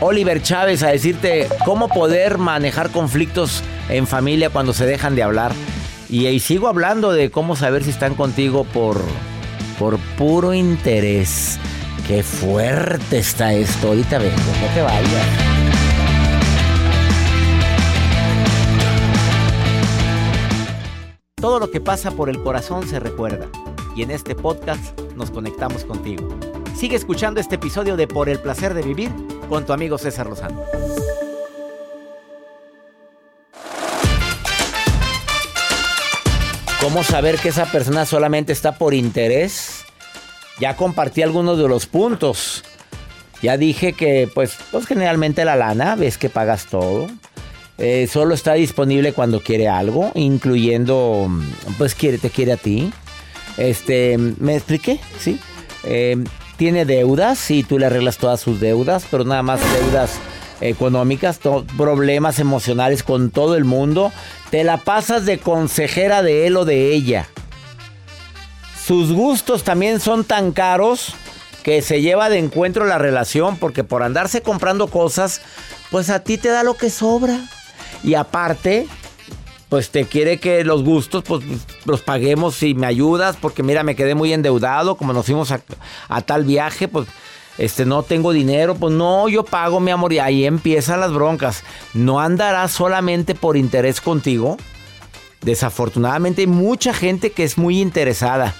Oliver 0.00 0.40
Chávez 0.40 0.84
a 0.84 0.90
decirte 0.90 1.48
cómo 1.64 1.88
poder 1.88 2.38
manejar 2.38 2.90
conflictos 2.90 3.64
en 3.88 4.06
familia 4.06 4.50
cuando 4.50 4.72
se 4.72 4.86
dejan 4.86 5.16
de 5.16 5.24
hablar. 5.24 5.50
Y, 6.08 6.38
sigo 6.38 6.68
hablando 6.68 7.10
de 7.10 7.32
cómo 7.32 7.56
saber 7.56 7.82
si 7.82 7.90
están 7.90 8.14
contigo 8.14 8.62
por, 8.62 9.02
por 9.80 9.98
puro 10.16 10.54
interés. 10.54 11.58
Qué 12.06 12.22
fuerte 12.24 13.18
está 13.18 13.52
esto. 13.54 13.88
Ahorita 13.88 14.18
vengo, 14.18 14.36
no 14.36 14.74
te 14.74 14.82
vayas. 14.82 15.26
Todo 21.36 21.60
lo 21.60 21.70
que 21.70 21.80
pasa 21.80 22.10
por 22.10 22.28
el 22.28 22.42
corazón 22.42 22.88
se 22.88 22.98
recuerda. 22.98 23.48
Y 23.94 24.02
en 24.02 24.10
este 24.10 24.34
podcast 24.34 24.98
nos 25.16 25.30
conectamos 25.30 25.84
contigo. 25.84 26.28
Sigue 26.76 26.96
escuchando 26.96 27.40
este 27.40 27.54
episodio 27.54 27.96
de 27.96 28.08
Por 28.08 28.28
el 28.28 28.40
placer 28.40 28.74
de 28.74 28.82
vivir 28.82 29.12
con 29.48 29.64
tu 29.64 29.72
amigo 29.72 29.96
César 29.96 30.26
Lozano. 30.26 30.62
¿Cómo 36.80 37.04
saber 37.04 37.38
que 37.38 37.50
esa 37.50 37.66
persona 37.66 38.04
solamente 38.06 38.52
está 38.52 38.76
por 38.76 38.92
interés? 38.92 39.84
Ya 40.60 40.76
compartí 40.76 41.22
algunos 41.22 41.58
de 41.58 41.68
los 41.68 41.86
puntos. 41.86 42.64
Ya 43.42 43.56
dije 43.56 43.92
que, 43.92 44.28
pues, 44.32 44.56
pues 44.70 44.86
generalmente 44.86 45.44
la 45.44 45.56
lana, 45.56 45.96
ves 45.96 46.16
que 46.18 46.28
pagas 46.28 46.66
todo. 46.66 47.08
Eh, 47.78 48.08
solo 48.10 48.34
está 48.34 48.54
disponible 48.54 49.12
cuando 49.12 49.40
quiere 49.40 49.68
algo, 49.68 50.12
incluyendo, 50.14 51.28
pues, 51.78 51.94
quiere, 51.94 52.18
te 52.18 52.30
quiere 52.30 52.52
a 52.52 52.56
ti. 52.56 52.92
Este, 53.56 54.16
¿me 54.18 54.54
expliqué? 54.54 55.00
Sí. 55.18 55.40
Eh, 55.84 56.22
tiene 56.56 56.84
deudas 56.84 57.50
y 57.50 57.64
tú 57.64 57.78
le 57.78 57.86
arreglas 57.86 58.18
todas 58.18 58.40
sus 58.40 58.60
deudas, 58.60 59.04
pero 59.10 59.24
nada 59.24 59.42
más 59.42 59.60
deudas 59.80 60.20
económicas, 60.60 61.40
problemas 61.76 62.38
emocionales 62.38 63.02
con 63.02 63.30
todo 63.30 63.56
el 63.56 63.64
mundo. 63.64 64.12
Te 64.50 64.62
la 64.62 64.76
pasas 64.76 65.26
de 65.26 65.38
consejera 65.38 66.22
de 66.22 66.46
él 66.46 66.56
o 66.56 66.64
de 66.64 66.92
ella. 66.92 67.26
Sus 68.84 69.12
gustos 69.12 69.62
también 69.62 70.00
son 70.00 70.24
tan 70.24 70.52
caros 70.52 71.14
que 71.62 71.82
se 71.82 72.00
lleva 72.00 72.28
de 72.28 72.38
encuentro 72.38 72.84
la 72.84 72.98
relación 72.98 73.56
porque 73.56 73.84
por 73.84 74.02
andarse 74.02 74.42
comprando 74.42 74.88
cosas, 74.88 75.40
pues 75.90 76.10
a 76.10 76.20
ti 76.20 76.36
te 76.36 76.48
da 76.48 76.64
lo 76.64 76.74
que 76.74 76.90
sobra. 76.90 77.38
Y 78.02 78.14
aparte, 78.14 78.88
pues 79.68 79.90
te 79.90 80.04
quiere 80.06 80.38
que 80.38 80.64
los 80.64 80.82
gustos 80.82 81.22
pues 81.22 81.44
los 81.84 82.02
paguemos 82.02 82.56
si 82.56 82.74
me 82.74 82.86
ayudas 82.86 83.36
porque 83.40 83.62
mira, 83.62 83.84
me 83.84 83.94
quedé 83.94 84.16
muy 84.16 84.32
endeudado, 84.32 84.96
como 84.96 85.12
nos 85.12 85.26
fuimos 85.26 85.52
a, 85.52 86.20
tal 86.22 86.44
viaje, 86.44 86.88
pues 86.88 87.06
este 87.58 87.86
no 87.86 88.02
tengo 88.02 88.32
dinero, 88.32 88.74
pues 88.74 88.92
no, 88.92 89.28
yo 89.28 89.44
pago 89.44 89.78
mi 89.78 89.92
amor 89.92 90.12
y 90.12 90.18
ahí 90.18 90.44
empiezan 90.44 90.98
las 90.98 91.12
broncas. 91.12 91.62
No 91.94 92.18
andará 92.18 92.66
solamente 92.66 93.36
por 93.36 93.56
interés 93.56 94.00
contigo. 94.00 94.56
Desafortunadamente 95.42 96.40
hay 96.40 96.46
mucha 96.48 96.92
gente 96.92 97.30
que 97.30 97.44
es 97.44 97.58
muy 97.58 97.80
interesada. 97.80 98.54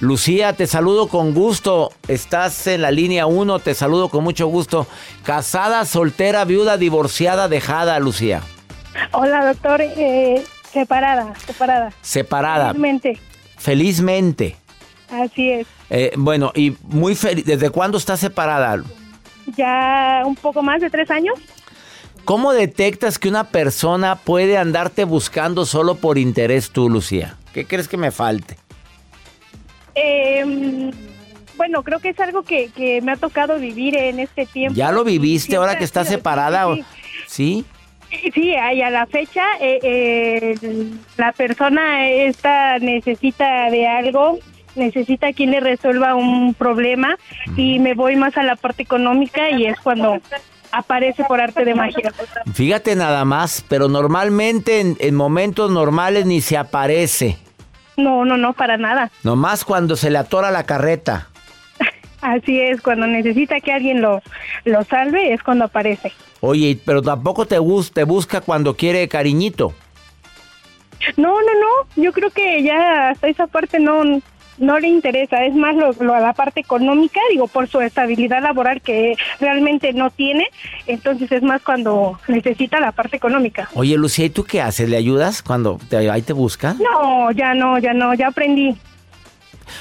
Lucía, 0.00 0.54
te 0.54 0.66
saludo 0.66 1.08
con 1.08 1.34
gusto. 1.34 1.92
Estás 2.08 2.66
en 2.66 2.80
la 2.80 2.90
línea 2.90 3.26
1, 3.26 3.58
te 3.58 3.74
saludo 3.74 4.08
con 4.08 4.24
mucho 4.24 4.46
gusto. 4.46 4.86
Casada, 5.24 5.84
soltera, 5.84 6.46
viuda, 6.46 6.78
divorciada, 6.78 7.48
dejada, 7.48 7.98
Lucía. 8.00 8.40
Hola, 9.12 9.44
doctor. 9.44 9.82
Eh, 9.82 10.42
separada, 10.72 11.34
separada. 11.46 11.92
Separada. 12.00 12.68
Felizmente. 12.68 13.18
Felizmente. 13.58 14.56
Así 15.10 15.50
es. 15.50 15.66
Eh, 15.90 16.12
bueno, 16.16 16.50
y 16.54 16.76
muy 16.82 17.14
feliz. 17.14 17.44
¿Desde 17.44 17.68
cuándo 17.68 17.98
estás 17.98 18.20
separada? 18.20 18.82
Ya 19.54 20.22
un 20.24 20.34
poco 20.34 20.62
más 20.62 20.80
de 20.80 20.88
tres 20.88 21.10
años. 21.10 21.38
¿Cómo 22.24 22.54
detectas 22.54 23.18
que 23.18 23.28
una 23.28 23.44
persona 23.44 24.16
puede 24.16 24.56
andarte 24.56 25.04
buscando 25.04 25.66
solo 25.66 25.96
por 25.96 26.16
interés 26.16 26.70
tú, 26.70 26.88
Lucía? 26.88 27.36
¿Qué 27.52 27.66
crees 27.66 27.88
que 27.88 27.96
me 27.98 28.10
falte? 28.10 28.56
Eh, 30.02 30.90
bueno, 31.56 31.82
creo 31.82 31.98
que 31.98 32.08
es 32.08 32.20
algo 32.20 32.42
que, 32.42 32.70
que 32.70 33.02
me 33.02 33.12
ha 33.12 33.16
tocado 33.16 33.58
vivir 33.58 33.94
en 33.94 34.18
este 34.18 34.46
tiempo. 34.46 34.76
¿Ya 34.76 34.90
lo 34.92 35.04
viviste 35.04 35.56
ahora 35.56 35.76
que 35.76 35.84
estás 35.84 36.08
separada? 36.08 36.74
sí, 36.74 36.84
¿Sí? 37.26 37.64
Sí, 38.34 38.56
a 38.56 38.90
la 38.90 39.06
fecha 39.06 39.44
eh, 39.60 39.78
eh, 39.82 40.90
la 41.16 41.32
persona 41.32 42.08
esta 42.08 42.78
necesita 42.78 43.70
de 43.70 43.86
algo, 43.86 44.38
necesita 44.74 45.32
quien 45.32 45.52
le 45.52 45.60
resuelva 45.60 46.14
un 46.14 46.54
problema 46.54 47.16
y 47.56 47.78
me 47.78 47.94
voy 47.94 48.16
más 48.16 48.36
a 48.36 48.42
la 48.42 48.56
parte 48.56 48.82
económica 48.82 49.50
y 49.50 49.66
es 49.66 49.78
cuando 49.80 50.18
aparece 50.72 51.24
por 51.24 51.40
arte 51.40 51.64
de 51.64 51.74
magia. 51.74 52.12
Fíjate 52.52 52.96
nada 52.96 53.24
más, 53.24 53.64
pero 53.68 53.88
normalmente 53.88 54.80
en, 54.80 54.96
en 54.98 55.14
momentos 55.14 55.70
normales 55.70 56.26
ni 56.26 56.40
se 56.40 56.56
aparece. 56.56 57.38
No, 58.00 58.24
no, 58.24 58.36
no, 58.36 58.52
para 58.52 58.76
nada. 58.76 59.10
Nomás 59.22 59.64
cuando 59.64 59.96
se 59.96 60.10
le 60.10 60.18
atora 60.18 60.50
la 60.50 60.64
carreta. 60.64 61.28
Así 62.20 62.60
es, 62.60 62.82
cuando 62.82 63.06
necesita 63.06 63.60
que 63.60 63.72
alguien 63.72 64.02
lo, 64.02 64.20
lo 64.64 64.84
salve 64.84 65.32
es 65.32 65.42
cuando 65.42 65.64
aparece. 65.64 66.12
Oye, 66.40 66.78
pero 66.84 67.00
tampoco 67.00 67.46
te, 67.46 67.58
bus- 67.58 67.92
te 67.92 68.04
busca 68.04 68.40
cuando 68.42 68.76
quiere 68.76 69.08
cariñito. 69.08 69.72
No, 71.16 71.28
no, 71.40 71.54
no, 71.54 72.02
yo 72.02 72.12
creo 72.12 72.30
que 72.30 72.62
ya 72.62 73.08
hasta 73.10 73.28
esa 73.28 73.46
parte 73.46 73.78
no, 73.80 74.02
no 74.60 74.78
le 74.78 74.86
interesa, 74.88 75.44
es 75.44 75.54
más 75.54 75.74
lo, 75.74 75.92
lo- 75.94 76.20
la 76.20 76.32
parte 76.32 76.60
económica, 76.60 77.18
digo, 77.30 77.48
por 77.48 77.66
su 77.66 77.80
estabilidad 77.80 78.40
laboral 78.42 78.80
que 78.80 79.16
realmente 79.40 79.92
no 79.92 80.10
tiene, 80.10 80.46
entonces 80.86 81.32
es 81.32 81.42
más 81.42 81.60
cuando 81.62 82.20
necesita 82.28 82.78
la 82.78 82.92
parte 82.92 83.16
económica. 83.16 83.68
Oye, 83.74 83.96
Lucía, 83.96 84.26
¿y 84.26 84.30
tú 84.30 84.44
qué 84.44 84.60
haces? 84.60 84.88
¿Le 84.88 84.96
ayudas 84.96 85.42
cuando 85.42 85.78
te, 85.88 86.08
ahí 86.08 86.22
te 86.22 86.32
busca? 86.32 86.74
No, 86.74 87.32
ya 87.32 87.54
no, 87.54 87.78
ya 87.78 87.92
no, 87.92 88.14
ya 88.14 88.28
aprendí. 88.28 88.76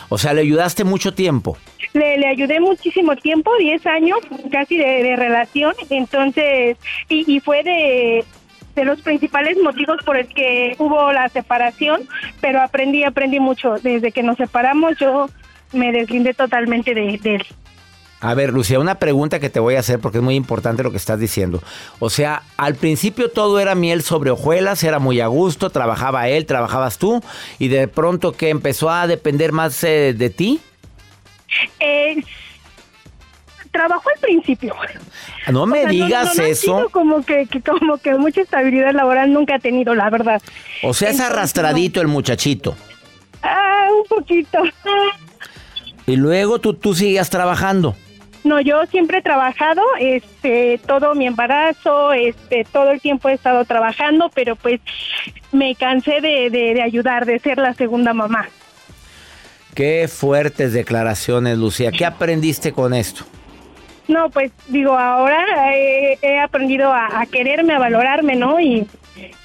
O 0.09 0.17
sea, 0.17 0.33
le 0.33 0.41
ayudaste 0.41 0.83
mucho 0.83 1.13
tiempo. 1.13 1.57
Le, 1.93 2.17
le 2.19 2.27
ayudé 2.27 2.59
muchísimo 2.59 3.15
tiempo, 3.15 3.51
10 3.57 3.85
años 3.87 4.19
casi 4.51 4.77
de, 4.77 5.03
de 5.03 5.15
relación, 5.15 5.73
entonces, 5.89 6.77
y, 7.09 7.25
y 7.35 7.39
fue 7.39 7.63
de, 7.63 8.23
de 8.79 8.85
los 8.85 9.01
principales 9.01 9.57
motivos 9.61 9.97
por 10.05 10.15
el 10.15 10.27
que 10.27 10.75
hubo 10.79 11.11
la 11.11 11.27
separación, 11.29 12.01
pero 12.39 12.61
aprendí, 12.61 13.03
aprendí 13.03 13.39
mucho. 13.39 13.75
Desde 13.81 14.11
que 14.11 14.23
nos 14.23 14.37
separamos 14.37 14.97
yo 14.97 15.29
me 15.73 15.91
deslindé 15.91 16.33
totalmente 16.33 16.93
de, 16.93 17.17
de 17.17 17.35
él. 17.35 17.45
A 18.21 18.33
ver, 18.33 18.51
Lucía, 18.51 18.79
una 18.79 18.95
pregunta 18.95 19.39
que 19.39 19.49
te 19.49 19.59
voy 19.59 19.75
a 19.75 19.79
hacer 19.79 19.99
porque 19.99 20.17
es 20.17 20.23
muy 20.23 20.35
importante 20.35 20.83
lo 20.83 20.91
que 20.91 20.97
estás 20.97 21.19
diciendo. 21.19 21.61
O 21.99 22.09
sea, 22.09 22.43
al 22.57 22.75
principio 22.75 23.29
todo 23.29 23.59
era 23.59 23.75
miel 23.75 24.01
sobre 24.01 24.31
hojuelas, 24.31 24.83
era 24.83 24.99
muy 24.99 25.21
a 25.21 25.27
gusto, 25.27 25.69
trabajaba 25.69 26.27
él, 26.27 26.45
trabajabas 26.45 26.97
tú, 26.97 27.21
y 27.59 27.69
de 27.69 27.87
pronto 27.87 28.33
que 28.33 28.49
empezó 28.49 28.89
a 28.89 29.07
depender 29.07 29.53
más 29.53 29.83
eh, 29.83 30.13
de 30.17 30.29
ti. 30.29 30.59
Eh, 31.79 32.23
trabajó 33.71 34.09
al 34.13 34.19
principio. 34.21 34.75
No 35.51 35.65
me 35.65 35.79
O 35.79 35.81
sea, 35.81 35.91
no- 35.91 35.93
digas 36.05 36.37
no, 36.37 36.43
eso. 36.43 36.89
como 36.91 37.23
que, 37.25 37.45
que 37.47 37.61
como 37.61 37.97
que 37.97 38.13
mucha 38.15 38.41
estabilidad 38.41 38.93
laboral 38.93 39.31
nunca 39.33 39.55
ha 39.55 39.59
tenido, 39.59 39.95
la 39.95 40.09
verdad. 40.09 40.41
O 40.83 40.93
sea, 40.93 41.09
es 41.09 41.19
arrastradito 41.19 42.01
el 42.01 42.07
muchachito. 42.07 42.75
Ah, 43.41 43.87
un 43.97 44.05
poquito. 44.07 44.59
Y 46.07 46.15
luego 46.15 46.59
tú, 46.59 46.73
tú 46.73 46.93
sigues 46.93 47.29
trabajando. 47.29 47.95
No, 48.43 48.61
yo 48.61 48.85
siempre 48.85 49.17
he 49.19 49.21
trabajado, 49.21 49.81
este, 49.99 50.79
todo 50.87 51.13
mi 51.13 51.27
embarazo, 51.27 52.13
este, 52.13 52.65
todo 52.71 52.91
el 52.91 53.01
tiempo 53.01 53.27
he 53.29 53.33
estado 53.33 53.65
trabajando, 53.65 54.31
pero 54.33 54.55
pues 54.55 54.79
me 55.51 55.75
cansé 55.75 56.21
de, 56.21 56.49
de, 56.49 56.73
de 56.73 56.81
ayudar, 56.81 57.25
de 57.25 57.37
ser 57.39 57.57
la 57.57 57.73
segunda 57.73 58.13
mamá. 58.13 58.47
Qué 59.75 60.07
fuertes 60.07 60.73
declaraciones, 60.73 61.57
Lucía. 61.57 61.91
¿Qué 61.91 62.05
aprendiste 62.05 62.71
con 62.71 62.93
esto? 62.93 63.25
No, 64.09 64.31
pues 64.31 64.51
digo, 64.67 64.97
ahora 64.97 65.45
he, 65.75 66.39
aprendido 66.39 66.91
a, 66.91 67.23
quererme, 67.31 67.75
a 67.75 67.79
valorarme, 67.79 68.35
¿no? 68.35 68.59
Y, 68.59 68.87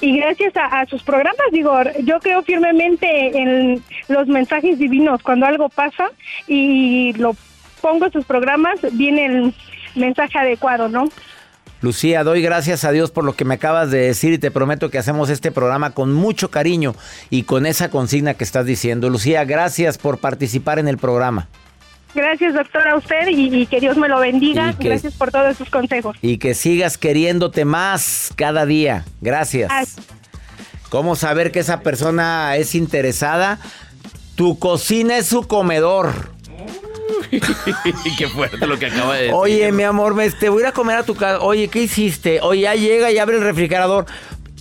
y 0.01 0.17
gracias 0.17 0.57
a, 0.57 0.81
a 0.81 0.87
sus 0.87 1.03
programas, 1.03 1.47
digo, 1.53 1.75
yo 2.03 2.19
creo 2.19 2.43
firmemente 2.43 3.39
en 3.39 3.83
los 4.09 4.27
mensajes 4.27 4.79
divinos. 4.79 5.23
Cuando 5.23 5.45
algo 5.45 5.69
pasa 5.69 6.11
y 6.49 7.13
lo 7.19 7.37
pongo 7.83 8.07
en 8.07 8.13
sus 8.13 8.25
programas, 8.25 8.81
viene 8.93 9.27
el 9.27 9.55
mensaje 9.95 10.39
adecuado, 10.39 10.89
¿no? 10.89 11.11
Lucía, 11.83 12.25
doy 12.25 12.41
gracias 12.41 12.87
a 12.87 12.93
Dios 12.93 13.11
por 13.11 13.25
lo 13.25 13.35
que 13.35 13.45
me 13.45 13.55
acabas 13.55 13.91
de 13.91 13.99
decir 13.99 14.33
y 14.33 14.39
te 14.39 14.51
prometo 14.51 14.89
que 14.89 14.97
hacemos 14.97 15.29
este 15.29 15.53
programa 15.53 15.91
con 15.91 16.15
mucho 16.15 16.51
cariño 16.51 16.95
y 17.29 17.43
con 17.43 17.67
esa 17.67 17.91
consigna 17.91 18.33
que 18.33 18.45
estás 18.45 18.65
diciendo. 18.65 19.11
Lucía, 19.11 19.45
gracias 19.45 19.99
por 19.99 20.17
participar 20.17 20.79
en 20.79 20.89
el 20.89 20.97
programa 20.97 21.49
Gracias, 22.15 22.55
doctora, 22.55 22.93
a 22.93 22.97
usted 22.97 23.27
y, 23.29 23.63
y 23.63 23.67
que 23.67 23.81
Dios 23.81 23.97
me 23.97 24.09
lo 24.09 24.21
bendiga. 24.21 24.73
Que- 24.79 24.89
Gracias 24.89 25.15
por 25.15 25.31
todos 25.33 25.57
sus 25.57 25.69
consejos. 25.71 26.17
y 26.23 26.39
que 26.39 26.55
sigas 26.55 26.97
queriéndote 26.99 27.65
más 27.65 28.33
cada 28.37 28.67
día. 28.67 29.05
Gracias. 29.21 29.71
Ah. 29.73 29.85
¿Cómo 30.91 31.17
saber 31.17 31.51
que 31.51 31.59
esa 31.61 31.81
persona 31.81 32.57
es 32.57 32.75
interesada? 32.77 33.59
Tu 34.37 34.59
cocina 34.59 35.17
es 35.19 35.27
su 35.27 35.43
comedor. 35.49 36.13
Qué 38.19 38.29
fuerte 38.29 38.65
lo 38.67 38.79
que 38.79 38.87
acaba 38.87 39.15
de 39.15 39.23
decir. 39.23 39.35
Oye, 39.37 39.73
mi 39.73 39.83
amor, 39.83 40.15
me, 40.15 40.31
te 40.31 40.49
voy 40.49 40.59
a 40.59 40.61
ir 40.63 40.67
a 40.69 40.73
comer 40.73 40.99
a 40.99 41.03
tu 41.03 41.15
casa. 41.17 41.41
Oye, 41.41 41.69
¿qué 41.69 41.83
hiciste? 41.83 42.41
Oye, 42.43 42.63
ya 42.63 42.75
llega 42.75 43.11
y 43.11 43.19
abre 43.19 43.37
el 43.39 43.43
refrigerador. 43.43 44.07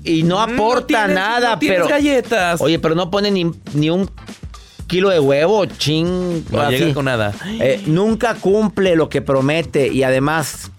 Y 0.04 0.24
no 0.24 0.42
aporta 0.42 1.06
tienes- 1.06 1.16
nada, 1.16 1.52
no 1.52 1.60
tienes 1.60 1.78
pero. 1.80 1.90
galletas. 1.90 2.62
Oye, 2.62 2.80
pero 2.80 2.96
no 2.96 3.12
pone 3.12 3.30
ni, 3.32 3.52
ni 3.74 3.90
un 3.90 4.10
kilo 4.94 5.10
de 5.10 5.20
huevo, 5.20 5.66
ching. 5.66 6.46
No 6.52 6.62
así. 6.62 6.78
llega 6.78 6.94
con 6.94 7.06
nada. 7.06 7.34
Eh, 7.46 7.82
nunca 7.88 8.36
cumple 8.36 8.96
lo 8.96 9.10
que 9.10 9.24
promete. 9.24 9.88
Y 9.88 10.04
además, 10.04 10.70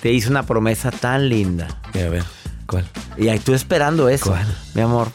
te 0.00 0.10
hizo 0.12 0.30
una 0.30 0.44
promesa 0.44 0.90
tan 0.90 1.28
linda. 1.28 1.68
A 1.92 1.98
ver, 2.08 2.24
¿cuál? 2.66 2.86
Y 3.18 3.28
ahí 3.28 3.38
tú 3.38 3.52
esperando 3.52 4.08
eso. 4.08 4.30
¿Cuál? 4.30 4.46
Mi 4.72 4.80
amor. 4.80 5.08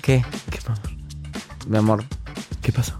¿Qué? 0.00 0.24
¿Qué, 0.50 0.58
mamá? 0.66 0.80
Mi 1.66 1.76
amor, 1.76 2.02
¿Qué 2.62 2.72
pasó? 2.72 2.98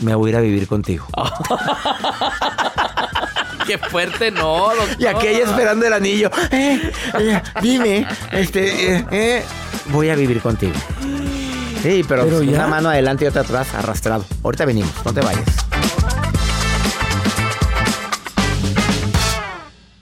me 0.00 0.12
voy 0.16 0.30
a 0.30 0.32
ir 0.32 0.36
a 0.38 0.40
vivir 0.40 0.66
contigo. 0.66 1.06
Qué 3.66 3.78
fuerte, 3.78 4.32
no. 4.32 4.74
doctor. 4.74 4.96
Y 4.98 5.06
aquella 5.06 5.44
esperando 5.44 5.86
el 5.86 5.92
anillo. 5.92 6.30
Eh, 6.50 6.90
eh, 7.18 7.40
dime, 7.62 8.08
este, 8.32 8.96
eh, 8.96 9.06
eh, 9.12 9.44
voy 9.92 10.10
a 10.10 10.16
vivir 10.16 10.42
contigo. 10.42 10.74
Sí, 11.84 12.02
pero, 12.08 12.24
Pero 12.24 12.38
una 12.38 12.50
ya. 12.50 12.66
mano 12.66 12.88
adelante 12.88 13.26
y 13.26 13.28
otra 13.28 13.42
atrás, 13.42 13.74
arrastrado. 13.74 14.24
Ahorita 14.42 14.64
venimos, 14.64 14.90
no 15.04 15.12
te 15.12 15.20
vayas. 15.20 15.63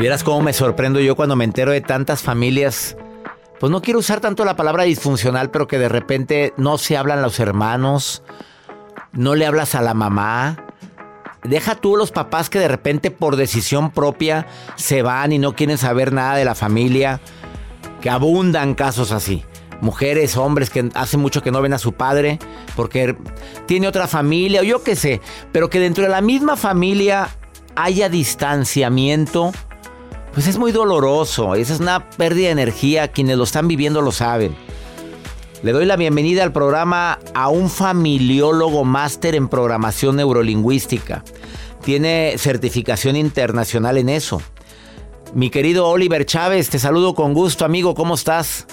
Y 0.00 0.02
vieras 0.02 0.24
cómo 0.24 0.40
me 0.40 0.54
sorprendo 0.54 0.98
yo 0.98 1.14
cuando 1.14 1.36
me 1.36 1.44
entero 1.44 1.72
de 1.72 1.82
tantas 1.82 2.22
familias. 2.22 2.96
Pues 3.58 3.70
no 3.70 3.82
quiero 3.82 3.98
usar 3.98 4.18
tanto 4.18 4.46
la 4.46 4.56
palabra 4.56 4.84
disfuncional, 4.84 5.50
pero 5.50 5.68
que 5.68 5.78
de 5.78 5.90
repente 5.90 6.54
no 6.56 6.78
se 6.78 6.96
hablan 6.96 7.20
los 7.20 7.38
hermanos, 7.38 8.22
no 9.12 9.34
le 9.34 9.44
hablas 9.44 9.74
a 9.74 9.82
la 9.82 9.92
mamá. 9.92 10.64
Deja 11.42 11.74
tú 11.74 11.96
los 11.96 12.12
papás 12.12 12.48
que 12.48 12.58
de 12.58 12.68
repente 12.68 13.10
por 13.10 13.36
decisión 13.36 13.90
propia 13.90 14.46
se 14.74 15.02
van 15.02 15.32
y 15.32 15.38
no 15.38 15.54
quieren 15.54 15.76
saber 15.76 16.14
nada 16.14 16.34
de 16.36 16.46
la 16.46 16.54
familia. 16.54 17.20
Que 18.00 18.08
abundan 18.08 18.74
casos 18.74 19.12
así. 19.12 19.44
Mujeres, 19.82 20.38
hombres 20.38 20.70
que 20.70 20.88
hace 20.94 21.18
mucho 21.18 21.42
que 21.42 21.50
no 21.50 21.60
ven 21.60 21.74
a 21.74 21.78
su 21.78 21.92
padre 21.92 22.38
porque 22.74 23.18
tiene 23.66 23.86
otra 23.86 24.06
familia 24.06 24.62
o 24.62 24.64
yo 24.64 24.82
qué 24.82 24.96
sé. 24.96 25.20
Pero 25.52 25.68
que 25.68 25.78
dentro 25.78 26.04
de 26.04 26.10
la 26.10 26.22
misma 26.22 26.56
familia 26.56 27.28
haya 27.76 28.08
distanciamiento, 28.08 29.52
pues 30.32 30.46
es 30.46 30.58
muy 30.58 30.72
doloroso. 30.72 31.54
Esa 31.54 31.74
es 31.74 31.80
una 31.80 32.10
pérdida 32.10 32.46
de 32.46 32.52
energía. 32.52 33.08
Quienes 33.08 33.36
lo 33.36 33.44
están 33.44 33.68
viviendo 33.68 34.00
lo 34.00 34.12
saben. 34.12 34.54
Le 35.62 35.72
doy 35.72 35.84
la 35.84 35.96
bienvenida 35.96 36.42
al 36.42 36.52
programa 36.52 37.18
a 37.34 37.48
un 37.48 37.68
familiólogo 37.68 38.84
máster 38.84 39.34
en 39.34 39.48
programación 39.48 40.16
neurolingüística. 40.16 41.22
Tiene 41.84 42.34
certificación 42.38 43.16
internacional 43.16 43.98
en 43.98 44.08
eso. 44.08 44.40
Mi 45.34 45.50
querido 45.50 45.86
Oliver 45.86 46.24
Chávez, 46.24 46.70
te 46.70 46.78
saludo 46.78 47.14
con 47.14 47.34
gusto, 47.34 47.64
amigo. 47.64 47.94
¿Cómo 47.94 48.14
estás? 48.14 48.66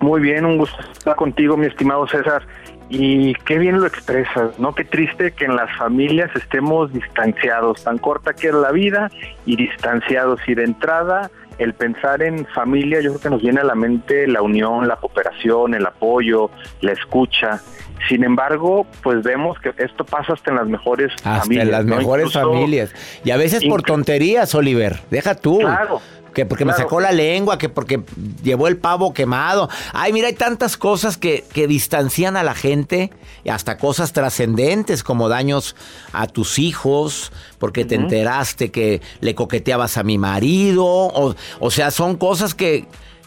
Muy 0.00 0.20
bien, 0.20 0.44
un 0.44 0.58
gusto 0.58 0.76
estar 0.92 1.16
contigo, 1.16 1.56
mi 1.56 1.66
estimado 1.66 2.06
César. 2.06 2.46
Y 2.96 3.34
qué 3.44 3.58
bien 3.58 3.80
lo 3.80 3.88
expresas, 3.88 4.56
¿no? 4.60 4.72
Qué 4.72 4.84
triste 4.84 5.32
que 5.32 5.46
en 5.46 5.56
las 5.56 5.76
familias 5.76 6.30
estemos 6.36 6.92
distanciados, 6.92 7.82
tan 7.82 7.98
corta 7.98 8.34
que 8.34 8.48
es 8.48 8.54
la 8.54 8.70
vida 8.70 9.10
y 9.44 9.56
distanciados. 9.56 10.40
Y 10.46 10.54
de 10.54 10.62
entrada, 10.62 11.28
el 11.58 11.74
pensar 11.74 12.22
en 12.22 12.46
familia, 12.54 13.00
yo 13.00 13.10
creo 13.10 13.20
que 13.20 13.30
nos 13.30 13.42
viene 13.42 13.62
a 13.62 13.64
la 13.64 13.74
mente 13.74 14.28
la 14.28 14.42
unión, 14.42 14.86
la 14.86 14.94
cooperación, 14.94 15.74
el 15.74 15.84
apoyo, 15.84 16.50
la 16.82 16.92
escucha. 16.92 17.60
Sin 18.08 18.22
embargo, 18.22 18.86
pues 19.02 19.24
vemos 19.24 19.58
que 19.58 19.74
esto 19.78 20.04
pasa 20.04 20.34
hasta 20.34 20.52
en 20.52 20.56
las 20.58 20.68
mejores 20.68 21.12
familias. 21.20 21.64
en 21.64 21.72
las 21.72 21.84
mejores 21.84 22.32
familias. 22.32 22.94
Y 23.24 23.32
a 23.32 23.36
veces 23.36 23.64
por 23.64 23.82
tonterías, 23.82 24.54
Oliver. 24.54 25.00
Deja 25.10 25.34
tú. 25.34 25.58
Claro 25.58 26.00
que 26.34 26.44
porque 26.44 26.64
me 26.64 26.74
sacó 26.74 27.00
la 27.00 27.12
lengua, 27.12 27.56
que 27.56 27.68
porque 27.68 28.02
llevó 28.42 28.68
el 28.68 28.76
pavo 28.76 29.14
quemado. 29.14 29.70
Ay, 29.92 30.12
mira, 30.12 30.28
hay 30.28 30.34
tantas 30.34 30.76
cosas 30.76 31.16
que, 31.16 31.44
que 31.52 31.66
distancian 31.66 32.36
a 32.36 32.42
la 32.42 32.54
gente, 32.54 33.10
y 33.44 33.48
hasta 33.48 33.78
cosas 33.78 34.12
trascendentes 34.12 35.02
como 35.02 35.28
daños 35.28 35.76
a 36.12 36.26
tus 36.26 36.58
hijos, 36.58 37.32
porque 37.58 37.84
te 37.84 37.94
enteraste 37.94 38.70
que 38.70 39.00
le 39.20 39.34
coqueteabas 39.34 39.96
a 39.96 40.02
mi 40.02 40.18
marido, 40.18 40.84
o, 40.84 41.34
o 41.60 41.70
sea, 41.70 41.90
son 41.90 42.16
cosas 42.16 42.54
que, 42.54 42.86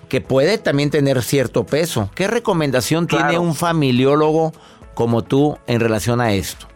que 0.09 0.21
puede 0.21 0.57
también 0.57 0.89
tener 0.89 1.23
cierto 1.23 1.65
peso. 1.65 2.09
¿Qué 2.13 2.27
recomendación 2.27 3.07
tiene 3.07 3.39
un 3.39 3.55
familiólogo 3.55 4.53
como 4.93 5.23
tú 5.23 5.57
en 5.67 5.79
relación 5.79 6.21
a 6.21 6.33
esto? 6.33 6.67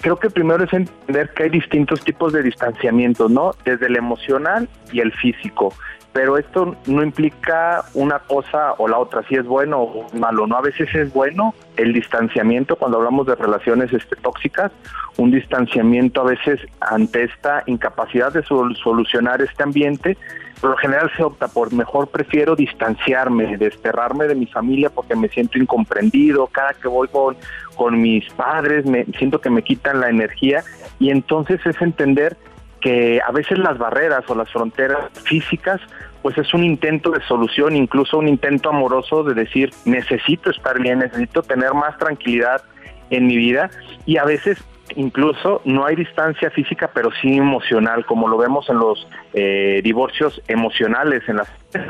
Creo 0.00 0.18
que 0.18 0.30
primero 0.30 0.64
es 0.64 0.72
entender 0.72 1.30
que 1.30 1.44
hay 1.44 1.50
distintos 1.50 2.02
tipos 2.02 2.32
de 2.32 2.42
distanciamiento, 2.42 3.28
¿no? 3.28 3.52
Desde 3.64 3.86
el 3.86 3.96
emocional 3.96 4.68
y 4.92 5.00
el 5.00 5.12
físico. 5.12 5.74
Pero 6.12 6.38
esto 6.38 6.76
no 6.86 7.02
implica 7.02 7.84
una 7.94 8.18
cosa 8.18 8.74
o 8.78 8.88
la 8.88 8.98
otra, 8.98 9.22
si 9.28 9.36
es 9.36 9.46
bueno 9.46 9.80
o 9.80 10.06
malo, 10.12 10.46
¿no? 10.46 10.56
A 10.56 10.60
veces 10.60 10.92
es 10.94 11.12
bueno 11.12 11.54
el 11.76 11.92
distanciamiento 11.92 12.76
cuando 12.76 12.98
hablamos 12.98 13.26
de 13.26 13.36
relaciones 13.36 13.92
este, 13.92 14.16
tóxicas, 14.16 14.72
un 15.16 15.30
distanciamiento 15.30 16.22
a 16.22 16.24
veces 16.24 16.60
ante 16.80 17.24
esta 17.24 17.62
incapacidad 17.66 18.32
de 18.32 18.42
solucionar 18.42 19.40
este 19.40 19.62
ambiente, 19.62 20.16
por 20.60 20.70
lo 20.70 20.76
general 20.76 21.10
se 21.16 21.22
opta 21.22 21.48
por 21.48 21.72
mejor 21.72 22.08
prefiero 22.08 22.54
distanciarme, 22.54 23.56
desterrarme 23.56 24.26
de 24.26 24.34
mi 24.34 24.46
familia 24.46 24.90
porque 24.90 25.16
me 25.16 25.28
siento 25.28 25.58
incomprendido, 25.58 26.46
cada 26.48 26.74
que 26.74 26.88
voy 26.88 27.08
con, 27.08 27.36
con 27.76 28.00
mis 28.00 28.28
padres 28.34 28.84
me 28.84 29.04
siento 29.16 29.40
que 29.40 29.48
me 29.48 29.62
quitan 29.62 30.00
la 30.00 30.10
energía 30.10 30.62
y 30.98 31.10
entonces 31.10 31.64
es 31.64 31.80
entender 31.80 32.36
que 32.80 33.20
a 33.26 33.30
veces 33.32 33.58
las 33.58 33.78
barreras 33.78 34.24
o 34.28 34.34
las 34.34 34.50
fronteras 34.50 35.10
físicas 35.24 35.80
pues 36.22 36.36
es 36.36 36.52
un 36.52 36.64
intento 36.64 37.10
de 37.10 37.22
solución, 37.22 37.76
incluso 37.76 38.18
un 38.18 38.28
intento 38.28 38.68
amoroso 38.68 39.24
de 39.24 39.34
decir 39.34 39.70
necesito 39.84 40.50
estar 40.50 40.78
bien, 40.78 40.98
necesito 40.98 41.42
tener 41.42 41.72
más 41.72 41.96
tranquilidad 41.98 42.62
en 43.10 43.26
mi 43.26 43.36
vida 43.36 43.70
y 44.06 44.18
a 44.18 44.24
veces 44.24 44.62
incluso 44.96 45.62
no 45.64 45.86
hay 45.86 45.96
distancia 45.96 46.50
física, 46.50 46.90
pero 46.92 47.10
sí 47.20 47.36
emocional, 47.36 48.04
como 48.06 48.28
lo 48.28 48.36
vemos 48.36 48.68
en 48.68 48.78
los 48.78 49.06
eh, 49.32 49.80
divorcios 49.82 50.42
emocionales. 50.48 51.22
En 51.28 51.36
las 51.36 51.48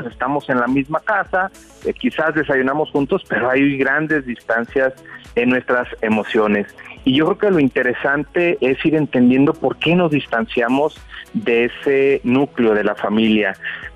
estamos 0.09 0.49
en 0.49 0.59
la 0.59 0.67
misma 0.67 0.99
casa, 0.99 1.51
eh, 1.85 1.93
quizás 1.93 2.35
desayunamos 2.35 2.91
juntos, 2.91 3.23
pero 3.27 3.49
hay 3.49 3.77
grandes 3.77 4.25
distancias 4.25 4.93
en 5.35 5.49
nuestras 5.49 5.87
emociones. 6.01 6.67
Y 7.03 7.15
yo 7.15 7.25
creo 7.25 7.37
que 7.37 7.51
lo 7.51 7.59
interesante 7.59 8.57
es 8.61 8.83
ir 8.85 8.95
entendiendo 8.95 9.53
por 9.53 9.77
qué 9.77 9.95
nos 9.95 10.11
distanciamos 10.11 10.99
de 11.33 11.65
ese 11.65 12.21
núcleo 12.23 12.73
de 12.73 12.83
la 12.83 12.95
familia, 12.95 13.55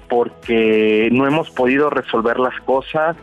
porque 0.09 1.09
no 1.11 1.27
hemos 1.27 1.49
podido 1.51 1.89
resolver 1.89 2.39
las 2.39 2.59
cosas, 2.61 3.15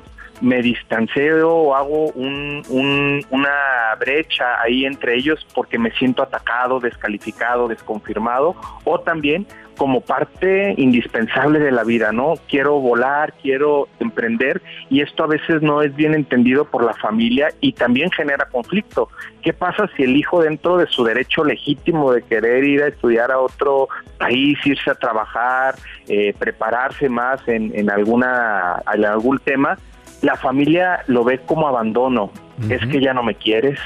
me 0.42 0.61
distancio 0.61 1.48
o 1.48 1.74
hago 1.74 2.12
una 2.16 3.55
brecha 3.98 4.61
ahí 4.61 4.85
entre 4.85 5.16
ellos 5.16 5.46
porque 5.55 5.78
me 5.78 5.92
siento 5.92 6.22
atacado, 6.22 6.81
descalificado, 6.81 7.68
desconfirmado, 7.68 8.57
o 8.85 9.00
también 9.00 9.46
como 9.76 10.00
parte 10.00 10.74
indispensable 10.76 11.59
de 11.59 11.72
la 11.72 11.85
vida, 11.85 12.12
¿no? 12.12 12.35
Quiero 12.48 12.78
volar, 12.81 13.33
quiero 13.40 13.88
emprender 14.00 14.61
y 14.90 15.00
esto 15.00 15.24
a 15.24 15.26
veces 15.26 15.62
no 15.62 15.83
es 15.83 15.94
bien 15.94 16.14
entendido 16.14 16.66
por 16.66 16.85
la 16.85 16.92
familia 16.94 17.48
y 17.61 17.72
también 17.72 18.11
genera 18.11 18.48
conflicto. 18.50 19.09
¿Qué 19.42 19.52
pasa 19.52 19.88
si 19.96 20.02
el 20.02 20.16
hijo 20.16 20.42
dentro 20.42 20.76
de 20.76 20.87
su 20.88 21.05
derecho 21.05 21.44
legítimo 21.44 22.12
de 22.12 22.22
querer 22.22 22.64
ir 22.64 22.83
a 22.83 22.88
estudiar 22.88 23.33
a 23.33 23.38
otro 23.38 23.88
país, 24.18 24.59
irse 24.64 24.90
a 24.90 24.94
trabajar, 24.94 25.74
eh, 26.07 26.35
prepararse 26.38 27.09
más 27.09 27.46
en, 27.48 27.72
en, 27.74 27.90
alguna, 27.90 28.83
en 28.92 29.05
algún 29.05 29.38
tema, 29.38 29.78
la 30.22 30.37
familia 30.37 31.04
lo 31.06 31.24
ve 31.24 31.38
como 31.38 31.68
abandono. 31.68 32.30
Es 32.68 32.87
que 32.87 33.00
ya 33.00 33.12
no 33.12 33.22
me 33.22 33.35
quieres, 33.35 33.78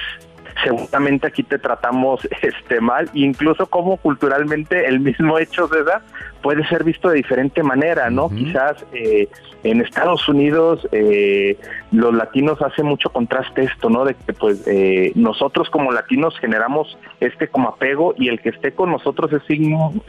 seguramente 0.62 1.26
aquí 1.26 1.42
te 1.42 1.58
tratamos 1.58 2.20
este 2.42 2.80
mal, 2.80 3.10
incluso 3.14 3.66
como 3.66 3.96
culturalmente 3.96 4.86
el 4.86 5.00
mismo 5.00 5.38
hecho 5.38 5.68
de 5.68 5.80
edad 5.80 6.02
puede 6.42 6.66
ser 6.68 6.84
visto 6.84 7.08
de 7.08 7.16
diferente 7.16 7.62
manera, 7.62 8.08
¿no? 8.08 8.28
Quizás 8.28 8.84
eh, 8.92 9.28
en 9.64 9.80
Estados 9.80 10.28
Unidos 10.28 10.86
eh, 10.92 11.58
los 11.90 12.14
latinos 12.14 12.62
hacen 12.62 12.86
mucho 12.86 13.10
contraste 13.10 13.64
esto, 13.64 13.90
¿no? 13.90 14.04
De 14.04 14.14
que 14.14 14.32
pues 14.32 14.62
eh, 14.68 15.10
nosotros 15.16 15.68
como 15.70 15.90
latinos 15.90 16.38
generamos 16.38 16.96
este 17.18 17.48
como 17.48 17.70
apego 17.70 18.14
y 18.16 18.28
el 18.28 18.40
que 18.40 18.50
esté 18.50 18.72
con 18.72 18.92
nosotros 18.92 19.32
es 19.32 19.42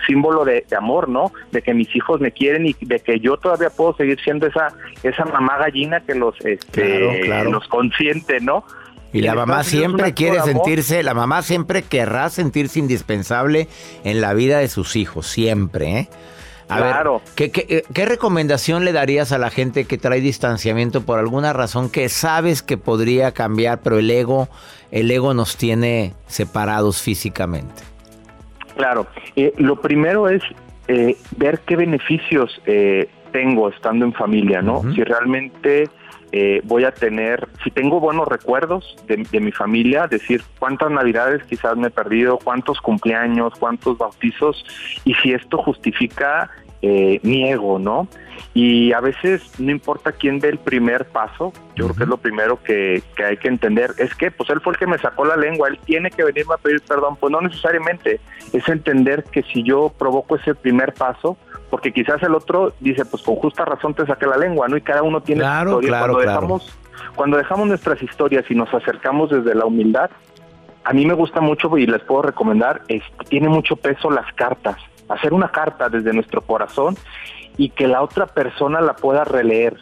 símbolo 0.06 0.46
de, 0.46 0.64
amor, 0.78 1.10
¿no? 1.10 1.32
De 1.52 1.64
que 1.64 1.74
mis 1.74 1.96
hijos 1.96 2.22
me 2.22 2.32
quieren 2.32 2.68
y 2.68 2.76
de 2.82 3.00
que 3.00 3.20
yo 3.20 3.38
todavía 3.38 3.72
puedo 3.72 3.96
seguir 3.96 4.20
siendo 4.22 4.46
esa 4.46 4.68
esa 5.02 5.26
mamá 5.26 5.58
gallina 5.58 6.02
que 6.02 6.14
los 6.14 6.40
este, 6.46 7.28
los 7.46 7.68
consiente, 7.68 8.40
¿no? 8.42 8.64
Y 9.14 9.22
la 9.22 9.36
mamá 9.36 9.64
siempre 9.64 10.14
quiere 10.14 10.42
sentirse, 10.42 11.02
la 11.02 11.14
mamá 11.14 11.42
siempre 11.42 11.82
querrá 11.82 12.30
sentirse 12.30 12.80
indispensable 12.80 13.68
en 14.04 14.22
la 14.22 14.34
vida 14.34 14.60
de 14.60 14.68
sus 14.68 14.96
hijos, 14.96 15.28
siempre, 15.28 16.00
¿eh? 16.00 16.10
A 16.70 16.78
claro. 16.78 17.22
Ver, 17.38 17.52
¿qué, 17.52 17.84
qué, 17.94 18.06
recomendación 18.06 18.84
le 18.84 18.92
darías 18.92 19.32
a 19.32 19.38
la 19.38 19.50
gente 19.50 19.86
que 19.86 19.98
trae 19.98 20.20
distanciamiento 20.20 21.06
por 21.06 21.18
alguna 21.18 21.54
razón 21.54 21.90
que 21.90 22.10
sabes 22.10 22.62
que 22.62 22.78
podría 22.78 23.32
cambiar, 23.32 23.80
pero 23.82 24.00
el 24.00 24.12
ego, 24.12 24.50
el 24.92 25.10
ego 25.10 25.34
nos 25.34 25.56
tiene 25.56 26.14
separados 26.26 27.02
físicamente? 27.02 27.84
Claro, 28.76 29.08
eh, 29.38 29.54
lo 29.58 29.80
primero 29.80 30.28
es 30.28 30.44
eh, 30.90 31.16
ver 31.38 31.62
qué 31.66 31.78
beneficios 31.78 32.62
eh, 32.66 33.10
tengo 33.32 33.70
estando 33.70 34.06
en 34.06 34.14
familia, 34.14 34.62
¿no? 34.62 34.84
Si 34.94 35.04
realmente 35.04 35.90
eh, 36.32 36.62
voy 36.66 36.84
a 36.84 36.92
tener, 36.92 37.48
si 37.64 37.72
tengo 37.72 38.00
buenos 38.00 38.28
recuerdos 38.28 38.98
de, 39.08 39.40
mi 39.40 39.52
familia, 39.52 40.08
decir 40.08 40.44
cuántas 40.60 40.92
navidades 40.92 41.44
quizás 41.44 41.78
me 41.78 41.88
he 41.88 41.92
perdido, 41.92 42.38
cuántos 42.38 42.82
cumpleaños, 42.82 43.54
cuántos 43.60 43.98
bautizos, 43.98 44.66
y 45.06 45.14
si 45.16 45.32
esto 45.32 45.58
justifica 45.58 46.50
eh, 46.82 47.20
mi 47.24 47.50
ego, 47.50 47.80
¿no? 47.80 48.08
Y 48.54 48.92
a 48.92 49.00
veces 49.00 49.42
no 49.60 49.72
importa 49.72 50.12
quién 50.12 50.40
dé 50.40 50.50
el 50.50 50.60
primer 50.60 51.06
paso, 51.06 51.54
yo 51.76 51.86
creo 51.86 51.96
que 51.96 52.04
es 52.04 52.10
lo 52.10 52.18
primero 52.18 52.62
que, 52.62 53.02
que, 53.16 53.24
hay 53.24 53.38
que 53.38 53.48
entender, 53.48 53.92
es 53.98 54.14
que 54.14 54.30
pues 54.30 54.50
él 54.50 54.62
fue 54.62 54.74
el 54.74 54.80
que 54.80 54.88
me 54.88 54.98
sacó 54.98 55.26
la 55.26 55.38
lengua, 55.38 55.70
él 55.70 55.80
tiene 55.86 56.12
que 56.12 56.24
venirme 56.24 56.56
a 56.56 56.58
pedir 56.58 56.82
perdón, 56.82 57.16
pues 57.16 57.32
no 57.32 57.42
necesariamente, 57.42 58.20
es 58.54 58.68
entender 58.68 59.24
que 59.24 59.44
si 59.44 59.64
yo 59.64 59.94
provoco 59.98 60.36
ese 60.36 60.54
primer 60.56 60.94
paso, 60.94 61.38
porque 61.70 61.92
quizás 61.92 62.22
el 62.24 62.34
otro 62.34 62.74
dice, 62.80 63.06
pues 63.06 63.24
con 63.24 63.36
justa 63.36 63.66
razón 63.66 63.94
te 63.94 64.06
saqué 64.06 64.26
la 64.26 64.38
lengua, 64.38 64.68
¿no? 64.68 64.78
Y 64.78 64.82
cada 64.82 65.04
uno 65.04 65.22
tiene 65.22 65.42
claro, 65.42 65.74
su 65.74 65.82
historia. 65.82 65.98
Claro, 65.98 66.14
cuando, 66.14 66.32
Dejamos, 66.32 66.78
cuando 67.16 67.38
dejamos 67.38 67.68
nuestras 67.68 68.02
historias 68.02 68.46
y 68.50 68.56
nos 68.56 68.74
acercamos 68.74 69.30
desde 69.30 69.54
la 69.54 69.66
humildad, 69.66 70.10
a 70.84 70.94
mí 70.94 71.06
me 71.06 71.14
gusta 71.14 71.42
mucho 71.42 71.78
y 71.78 71.86
les 71.86 72.02
puedo 72.04 72.22
recomendar, 72.22 72.82
tiene 73.28 73.50
mucho 73.50 73.76
peso 73.76 74.10
las 74.10 74.32
cartas. 74.34 74.78
Hacer 75.10 75.34
una 75.34 75.50
carta 75.50 75.90
desde 75.90 76.14
nuestro 76.14 76.42
corazón 76.42 76.96
y 77.58 77.70
que 77.70 77.88
la 77.88 78.02
otra 78.02 78.28
persona 78.28 78.80
la 78.80 78.96
pueda 78.96 79.26
releer 79.26 79.78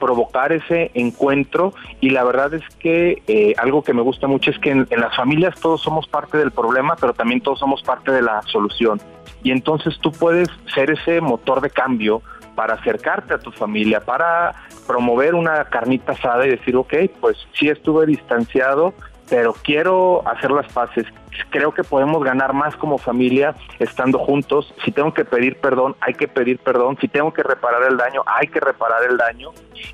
provocar 0.00 0.50
ese 0.52 0.90
encuentro 0.94 1.72
y 2.00 2.10
la 2.10 2.24
verdad 2.24 2.54
es 2.54 2.64
que 2.80 3.22
eh, 3.28 3.54
algo 3.58 3.84
que 3.84 3.94
me 3.94 4.02
gusta 4.02 4.26
mucho 4.26 4.50
es 4.50 4.58
que 4.58 4.70
en, 4.70 4.88
las 4.90 5.14
familias 5.14 5.60
todos 5.60 5.80
somos 5.82 6.08
parte 6.08 6.38
del 6.38 6.50
problema, 6.50 6.96
pero 7.00 7.12
también 7.12 7.40
todos 7.40 7.60
somos 7.60 7.82
parte 7.82 8.10
de 8.10 8.22
la 8.22 8.42
solución. 8.42 9.00
Y 9.44 9.52
entonces 9.52 9.98
tú 10.00 10.10
puedes 10.10 10.48
ser 10.74 10.90
ese 10.90 11.20
motor 11.20 11.60
de 11.60 11.70
cambio 11.70 12.22
para 12.56 12.74
acercarte 12.74 13.34
a 13.34 13.38
tu 13.38 13.52
familia, 13.52 14.00
para 14.00 14.54
promover 14.86 15.34
una 15.34 15.64
carnita 15.66 16.12
asada 16.12 16.46
y 16.46 16.50
decir, 16.50 16.74
ok, 16.74 16.94
pues 17.20 17.36
sí 17.54 17.68
estuve 17.68 18.06
distanciado, 18.06 18.92
pero 19.30 19.54
quiero 19.54 20.28
hacer 20.28 20.50
las 20.50 20.70
paces. 20.72 21.06
Creo 21.50 21.72
que 21.72 21.84
podemos 21.84 22.22
ganar 22.22 22.52
más 22.52 22.76
como 22.76 22.98
familia 22.98 23.54
estando 23.78 24.18
juntos. 24.18 24.74
Si 24.84 24.90
tengo 24.90 25.14
que 25.14 25.24
pedir 25.24 25.56
perdón, 25.60 25.96
hay 26.00 26.14
que 26.14 26.26
pedir 26.26 26.58
perdón. 26.58 26.98
Si 27.00 27.06
tengo 27.06 27.32
que 27.32 27.44
reparar 27.44 27.84
el 27.84 27.96
daño, 27.96 28.22
hay 28.26 28.48
que 28.48 28.58
reparar 28.58 29.04
el 29.08 29.16
daño. 29.16 29.50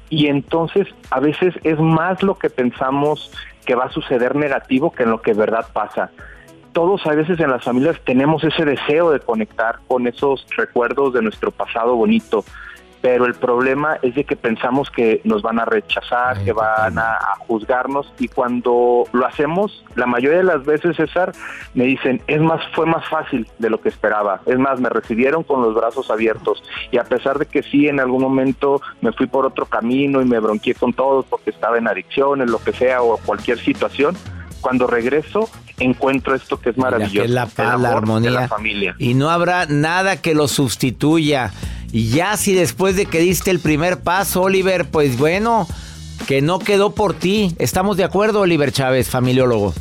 Y 0.08 0.26
entonces 0.26 0.88
a 1.10 1.20
veces 1.20 1.54
es 1.62 1.78
más 1.78 2.22
lo 2.22 2.34
que 2.36 2.48
pensamos 2.48 3.30
que 3.66 3.74
va 3.74 3.84
a 3.84 3.90
suceder 3.90 4.34
negativo 4.34 4.90
que 4.90 5.02
en 5.02 5.10
lo 5.10 5.20
que 5.20 5.34
verdad 5.34 5.66
pasa 5.72 6.10
todos 6.76 7.06
a 7.06 7.14
veces 7.14 7.40
en 7.40 7.50
las 7.50 7.64
familias 7.64 7.98
tenemos 8.04 8.44
ese 8.44 8.66
deseo 8.66 9.10
de 9.10 9.18
conectar 9.18 9.78
con 9.88 10.06
esos 10.06 10.46
recuerdos 10.58 11.14
de 11.14 11.22
nuestro 11.22 11.50
pasado 11.50 11.96
bonito, 11.96 12.44
pero 13.06 13.24
el 13.24 13.34
problema 13.34 14.00
es 14.02 14.16
de 14.16 14.24
que 14.24 14.34
pensamos 14.34 14.90
que 14.90 15.20
nos 15.22 15.40
van 15.40 15.60
a 15.60 15.64
rechazar, 15.64 16.42
que 16.42 16.52
van 16.52 16.98
a, 16.98 17.16
juzgarnos 17.46 18.12
y 18.18 18.26
cuando 18.26 19.04
lo 19.12 19.24
hacemos, 19.24 19.84
la 19.94 20.06
mayoría 20.06 20.38
de 20.38 20.44
las 20.44 20.64
veces, 20.64 20.96
César, 20.96 21.30
me 21.74 21.84
dicen, 21.84 22.20
es 22.26 22.40
más, 22.40 22.60
fue 22.74 22.84
más 22.84 23.08
fácil 23.08 23.46
de 23.60 23.70
lo 23.70 23.80
que 23.80 23.90
esperaba, 23.90 24.40
es 24.44 24.58
más, 24.58 24.80
me 24.80 24.88
recibieron 24.88 25.44
con 25.44 25.62
los 25.62 25.72
brazos 25.72 26.10
abiertos 26.10 26.64
y 26.90 26.98
a 26.98 27.04
pesar 27.04 27.38
de 27.38 27.46
que 27.46 27.62
sí, 27.62 27.86
en 27.86 28.00
algún 28.00 28.22
momento 28.22 28.80
me 29.02 29.12
fui 29.12 29.28
por 29.28 29.46
otro 29.46 29.66
camino 29.66 30.20
y 30.20 30.24
me 30.24 30.40
bronqué 30.40 30.74
con 30.74 30.92
todos 30.92 31.26
porque 31.26 31.50
estaba 31.50 31.78
en 31.78 31.86
adicciones, 31.86 32.50
lo 32.50 32.58
que 32.58 32.72
sea, 32.72 33.02
o 33.02 33.18
cualquier 33.18 33.60
situación, 33.60 34.16
cuando 34.60 34.88
regreso 34.88 35.48
encuentro 35.78 36.34
esto 36.34 36.58
que 36.60 36.70
es 36.70 36.76
maravilloso. 36.76 37.28
la 37.28 37.46
paz, 37.46 37.80
la 37.80 37.90
armonía. 37.90 38.30
la 38.32 38.48
familia. 38.48 38.96
Y 38.98 39.14
no 39.14 39.30
habrá 39.30 39.66
nada 39.66 40.20
que 40.20 40.34
lo 40.34 40.48
sustituya. 40.48 41.52
Y 41.96 42.10
ya 42.10 42.36
si 42.36 42.52
después 42.52 42.94
de 42.94 43.06
que 43.06 43.20
diste 43.20 43.50
el 43.50 43.58
primer 43.58 44.02
paso, 44.02 44.42
Oliver, 44.42 44.84
pues 44.84 45.16
bueno, 45.16 45.66
que 46.28 46.42
no 46.42 46.58
quedó 46.58 46.94
por 46.94 47.14
ti. 47.14 47.54
¿Estamos 47.58 47.96
de 47.96 48.04
acuerdo, 48.04 48.40
Oliver 48.40 48.70
Chávez, 48.70 49.08
familiólogo? 49.08 49.72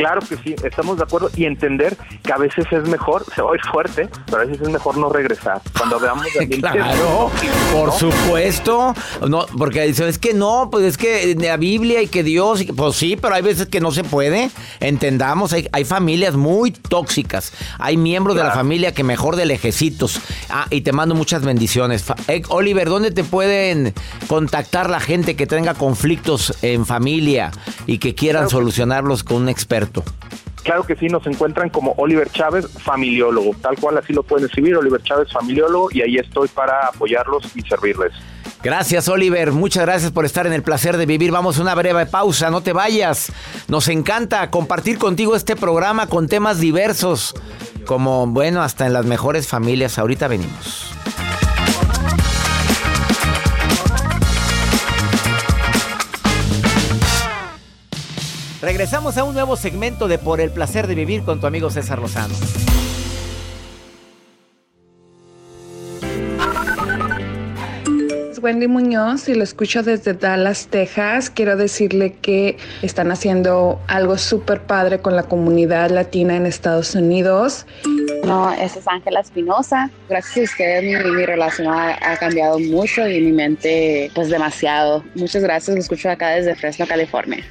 Claro 0.00 0.20
que 0.20 0.36
sí, 0.38 0.56
estamos 0.64 0.96
de 0.96 1.04
acuerdo 1.04 1.30
y 1.36 1.44
entender 1.44 1.94
que 2.22 2.32
a 2.32 2.38
veces 2.38 2.64
es 2.70 2.88
mejor, 2.88 3.22
se 3.34 3.42
va 3.42 3.48
a 3.48 3.50
oír 3.52 3.60
fuerte, 3.70 4.08
pero 4.26 4.38
a 4.38 4.44
veces 4.46 4.62
es 4.62 4.68
mejor 4.70 4.96
no 4.96 5.10
regresar. 5.10 5.60
Cuando 5.76 6.00
veamos 6.00 6.26
Claro, 6.60 7.30
por 7.72 7.92
supuesto. 7.92 8.94
No, 9.28 9.44
porque 9.58 9.82
dicen, 9.82 10.08
es 10.08 10.18
que 10.18 10.32
no, 10.32 10.68
pues 10.70 10.84
es 10.84 10.96
que 10.96 11.34
la 11.38 11.58
Biblia 11.58 12.00
y 12.00 12.06
que 12.06 12.22
Dios, 12.22 12.64
pues 12.74 12.96
sí, 12.96 13.16
pero 13.20 13.34
hay 13.34 13.42
veces 13.42 13.66
que 13.66 13.80
no 13.80 13.90
se 13.92 14.02
puede. 14.04 14.50
Entendamos, 14.80 15.52
hay, 15.52 15.84
familias 15.84 16.34
muy 16.34 16.70
tóxicas. 16.70 17.52
Hay 17.78 17.98
miembros 17.98 18.36
de 18.36 18.44
la 18.44 18.52
familia 18.52 18.92
que 18.94 19.04
mejor 19.04 19.36
de 19.36 19.44
lejecitos. 19.44 20.20
Ah, 20.48 20.66
y 20.70 20.80
te 20.80 20.92
mando 20.92 21.14
muchas 21.14 21.44
bendiciones. 21.44 22.04
Eh, 22.28 22.42
Oliver, 22.48 22.88
¿dónde 22.88 23.10
te 23.10 23.24
pueden 23.24 23.92
contactar 24.28 24.88
la 24.88 25.00
gente 25.00 25.36
que 25.36 25.46
tenga 25.46 25.74
conflictos 25.74 26.54
en 26.62 26.86
familia 26.86 27.50
y 27.86 27.98
que 27.98 28.14
quieran 28.14 28.48
solucionarlos 28.48 29.24
con 29.24 29.42
un 29.42 29.48
experto? 29.50 29.89
Claro 30.62 30.84
que 30.84 30.94
sí, 30.94 31.06
nos 31.08 31.26
encuentran 31.26 31.70
como 31.70 31.94
Oliver 31.96 32.30
Chávez, 32.30 32.66
familiólogo, 32.68 33.54
tal 33.62 33.76
cual 33.78 33.98
así 33.98 34.12
lo 34.12 34.22
pueden 34.22 34.46
escribir, 34.46 34.76
Oliver 34.76 35.02
Chávez, 35.02 35.32
familiólogo, 35.32 35.88
y 35.90 36.02
ahí 36.02 36.16
estoy 36.16 36.48
para 36.48 36.86
apoyarlos 36.86 37.44
y 37.54 37.62
servirles. 37.62 38.12
Gracias, 38.62 39.08
Oliver. 39.08 39.52
Muchas 39.52 39.86
gracias 39.86 40.12
por 40.12 40.26
estar 40.26 40.46
en 40.46 40.52
el 40.52 40.62
placer 40.62 40.98
de 40.98 41.06
vivir. 41.06 41.32
Vamos 41.32 41.58
a 41.58 41.62
una 41.62 41.74
breve 41.74 42.04
pausa, 42.04 42.50
no 42.50 42.62
te 42.62 42.74
vayas. 42.74 43.32
Nos 43.68 43.88
encanta 43.88 44.50
compartir 44.50 44.98
contigo 44.98 45.34
este 45.34 45.56
programa 45.56 46.08
con 46.08 46.28
temas 46.28 46.60
diversos, 46.60 47.34
como, 47.86 48.26
bueno, 48.26 48.60
hasta 48.60 48.86
en 48.86 48.92
las 48.92 49.06
mejores 49.06 49.48
familias. 49.48 49.98
Ahorita 49.98 50.28
venimos. 50.28 50.92
Regresamos 58.70 59.18
a 59.18 59.24
un 59.24 59.34
nuevo 59.34 59.56
segmento 59.56 60.06
de 60.06 60.16
Por 60.16 60.40
el 60.40 60.52
placer 60.52 60.86
de 60.86 60.94
vivir 60.94 61.24
con 61.24 61.40
tu 61.40 61.48
amigo 61.48 61.70
César 61.70 61.98
Lozano. 61.98 62.32
Wendy 68.40 68.68
Muñoz 68.68 69.28
y 69.28 69.34
lo 69.34 69.42
escucho 69.42 69.82
desde 69.82 70.14
Dallas, 70.14 70.68
Texas. 70.68 71.30
Quiero 71.30 71.56
decirle 71.56 72.12
que 72.22 72.58
están 72.80 73.10
haciendo 73.10 73.80
algo 73.88 74.16
súper 74.16 74.62
padre 74.62 75.00
con 75.00 75.16
la 75.16 75.24
comunidad 75.24 75.90
latina 75.90 76.36
en 76.36 76.46
Estados 76.46 76.94
Unidos. 76.94 77.66
No, 78.24 78.52
esa 78.52 78.78
es 78.78 78.88
Ángela 78.88 79.20
Espinosa. 79.20 79.90
Gracias 80.08 80.36
a 80.36 80.52
ustedes 80.52 80.82
mi, 80.82 81.24
relación 81.24 81.68
ha, 81.68 82.16
cambiado 82.18 82.58
mucho 82.58 83.06
y 83.08 83.20
mi 83.20 83.32
mente 83.32 84.10
pues 84.14 84.28
demasiado. 84.28 85.02
Muchas 85.14 85.42
gracias, 85.42 85.74
lo 85.74 85.80
escucho 85.80 86.10
acá 86.10 86.30
desde 86.30 86.54
Fresno, 86.54 86.86
California. 86.86 87.44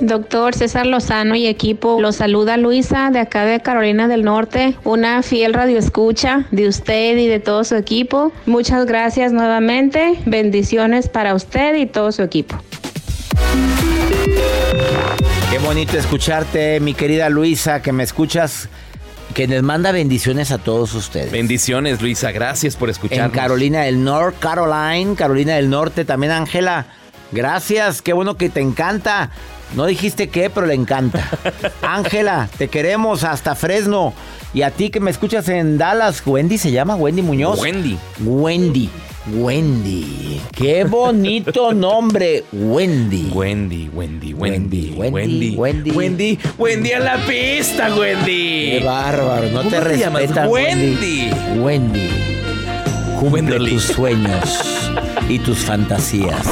Doctor 0.00 0.54
César 0.54 0.86
Lozano 0.86 1.34
y 1.36 1.46
equipo, 1.46 2.00
los 2.00 2.16
saluda 2.16 2.56
Luisa 2.56 3.10
de 3.10 3.20
acá 3.20 3.44
de 3.44 3.60
Carolina 3.60 4.08
del 4.08 4.24
Norte, 4.24 4.76
una 4.84 5.22
fiel 5.22 5.54
radioescucha 5.54 6.46
de 6.50 6.68
usted 6.68 7.16
y 7.16 7.28
de 7.28 7.40
todo 7.40 7.64
su 7.64 7.76
equipo. 7.76 8.32
Muchas 8.46 8.86
gracias 8.86 9.32
nuevamente. 9.32 10.18
Bendiciones 10.26 11.08
para 11.08 11.34
usted 11.34 11.76
y 11.76 11.86
todo 11.86 12.12
su 12.12 12.22
equipo. 12.22 12.56
Qué 15.50 15.58
bonito 15.58 15.96
escucharte, 15.96 16.80
mi 16.80 16.92
querida 16.92 17.30
Luisa, 17.30 17.80
que 17.80 17.92
me 17.92 18.02
escuchas 18.02 18.68
que 19.34 19.46
les 19.46 19.62
manda 19.62 19.92
bendiciones 19.92 20.50
a 20.50 20.58
todos 20.58 20.94
ustedes. 20.94 21.30
Bendiciones, 21.30 22.00
Luisa. 22.00 22.32
Gracias 22.32 22.76
por 22.76 22.90
escucharnos. 22.90 23.26
En 23.26 23.32
Carolina 23.32 23.82
del 23.82 24.02
Norte, 24.02 24.38
Caroline, 24.40 25.14
Carolina 25.14 25.54
del 25.56 25.70
Norte, 25.70 26.04
también 26.04 26.32
Ángela. 26.32 26.86
Gracias, 27.32 28.02
qué 28.02 28.12
bueno 28.12 28.36
que 28.36 28.48
te 28.48 28.60
encanta. 28.60 29.30
No 29.74 29.86
dijiste 29.86 30.28
qué, 30.28 30.48
pero 30.48 30.66
le 30.66 30.74
encanta. 30.74 31.28
Ángela, 31.82 32.48
te 32.56 32.68
queremos 32.68 33.24
hasta 33.24 33.54
Fresno. 33.54 34.14
Y 34.54 34.62
a 34.62 34.70
ti 34.70 34.90
que 34.90 35.00
me 35.00 35.10
escuchas 35.10 35.48
en 35.48 35.76
Dallas, 35.76 36.22
Wendy 36.24 36.56
se 36.56 36.70
llama 36.70 36.94
Wendy 36.94 37.22
Muñoz. 37.22 37.60
Wendy. 37.60 37.98
Wendy. 38.20 38.90
Wendy. 39.28 40.40
Qué 40.52 40.84
bonito 40.84 41.72
nombre. 41.74 42.44
Wendy. 42.52 43.28
Wendy, 43.34 43.88
Wendy, 43.92 44.32
Wendy, 44.32 44.92
Wendy, 44.94 45.56
Wendy, 45.56 45.90
Wendy, 45.90 46.38
Wendy, 46.56 46.92
a 46.92 47.00
la 47.00 47.16
pista, 47.26 47.92
Wendy. 47.94 48.78
Qué 48.78 48.82
bárbaro, 48.84 49.50
no 49.50 49.64
te, 49.64 49.80
respetas. 49.80 50.48
Wendy. 50.48 51.30
Wendy. 51.58 52.08
Cumple 53.18 53.58
tus 53.70 53.82
sueños 53.84 54.60
y 55.28 55.38
tus 55.40 55.58
fantasías. 55.58 56.46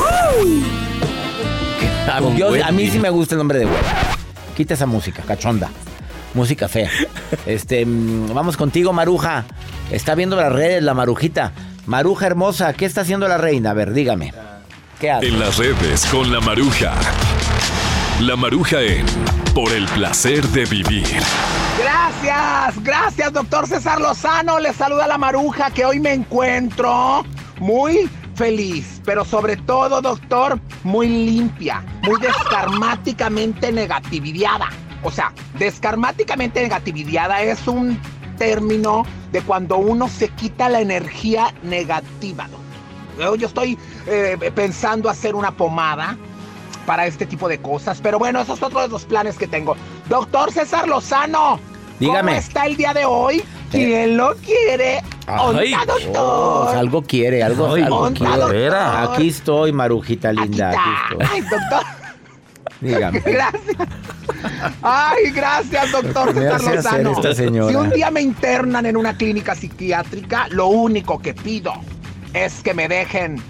a, 2.09 2.73
mí 2.73 2.91
sí 2.91 2.99
me 2.99 3.11
gusta 3.11 3.37
el 3.37 3.39
nombre 3.39 3.61
de 3.61 3.67
Wendy. 3.67 3.89
Quita 4.57 4.75
esa 4.75 4.87
música, 4.87 5.23
cachonda. 5.23 5.71
Música 6.35 6.69
fea. 6.69 6.91
Este, 7.47 7.85
mm, 7.87 8.35
vamos 8.35 8.57
contigo, 8.57 8.93
Maruja. 8.93 9.45
Está 9.93 10.15
viendo 10.15 10.35
las 10.35 10.53
redes, 10.53 10.83
la 10.83 10.95
Marujita. 10.95 11.53
Maruja 11.87 12.27
hermosa, 12.27 12.73
¿qué 12.73 12.87
está 12.87 13.03
haciendo 13.03 13.29
la 13.29 13.37
reina? 13.37 13.71
A 13.71 13.75
ver, 13.75 13.93
dígame. 13.93 14.33
¿Qué 14.99 15.11
hace? 15.11 15.29
En 15.29 15.39
las 15.39 15.59
redes 15.59 16.07
con 16.07 16.33
la 16.33 16.41
Maruja. 16.41 16.95
La 18.21 18.37
Maruja 18.37 18.81
en 18.81 19.05
Por 19.55 19.71
el 19.73 19.87
placer 19.89 20.43
de 20.49 20.65
vivir. 20.65 21.07
Gracias, 21.79 22.83
gracias, 22.83 23.33
doctor 23.33 23.67
César 23.67 24.01
Lozano. 24.01 24.59
Le 24.59 24.73
saluda 24.73 25.07
la 25.07 25.19
Maruja 25.19 25.71
que 25.71 25.85
hoy 25.85 26.01
me 26.01 26.15
encuentro 26.15 27.25
muy 27.61 28.09
feliz, 28.35 29.03
pero 29.05 29.25
sobre 29.25 29.57
todo, 29.57 30.01
doctor, 30.01 30.59
muy 30.85 31.09
limpia, 31.09 31.85
muy 32.03 32.19
descarmáticamente 32.19 33.73
negatividad. 33.73 34.61
O 35.03 35.11
sea, 35.11 35.33
descarmáticamente 35.59 36.63
negatividad 36.63 37.45
es 37.45 37.67
un 37.69 38.01
término 38.37 39.05
de 39.33 39.43
cuando 39.43 39.77
uno 39.77 40.09
se 40.09 40.29
quita 40.29 40.69
la 40.69 40.81
energía 40.81 41.55
negativa. 41.63 42.49
Yo, 43.19 43.35
estoy 43.47 43.79
eh, 44.07 44.37
pensando 44.55 45.09
hacer 45.09 45.35
una 45.35 45.53
pomada 45.53 46.17
para 46.87 47.07
este 47.07 47.27
tipo 47.27 47.49
de 47.49 47.59
cosas, 47.59 48.01
pero 48.03 48.19
bueno, 48.19 48.41
esos 48.41 48.59
son 48.59 48.69
otros 48.69 48.83
de 48.83 48.89
los 48.89 49.05
planes 49.05 49.37
que 49.37 49.47
tengo. 49.47 49.77
Doctor 50.09 50.53
César 50.53 50.89
Lozano, 50.89 51.59
Dígame. 51.99 52.33
¿cómo 52.33 52.41
está 52.41 52.67
el 52.67 52.77
día 52.77 52.93
de 52.93 53.05
hoy? 53.05 53.43
¿Quién 53.71 54.17
lo 54.17 54.35
quiere? 54.37 55.03
Ay, 55.27 55.75
doctor. 55.87 56.13
Oh, 56.17 56.69
algo 56.69 57.03
quiere, 57.03 57.43
algo, 57.43 57.75
algo 57.75 58.11
quiere. 58.13 58.71
Aquí 58.75 59.29
estoy, 59.29 59.73
Marujita 59.73 60.33
linda. 60.33 60.71
Aquí, 60.71 61.17
Ay, 61.33 61.41
doctor. 61.41 62.04
Dígame. 62.85 63.21
Gracias. 63.25 63.89
Ay, 64.83 65.31
gracias, 65.31 65.91
doctor 65.91 66.35
César 66.35 67.03
Lozano. 67.03 67.23
Si 67.69 67.75
un 67.75 67.91
día 67.91 68.11
me 68.11 68.21
internan 68.21 68.85
en 68.85 68.97
una 68.97 69.17
clínica 69.17 69.55
psiquiátrica, 69.55 70.49
lo 70.51 70.67
único 70.67 71.19
que 71.19 71.33
pido 71.35 71.73
es 72.35 72.63
que 72.63 72.75
me 72.75 72.89
dejen 72.89 73.41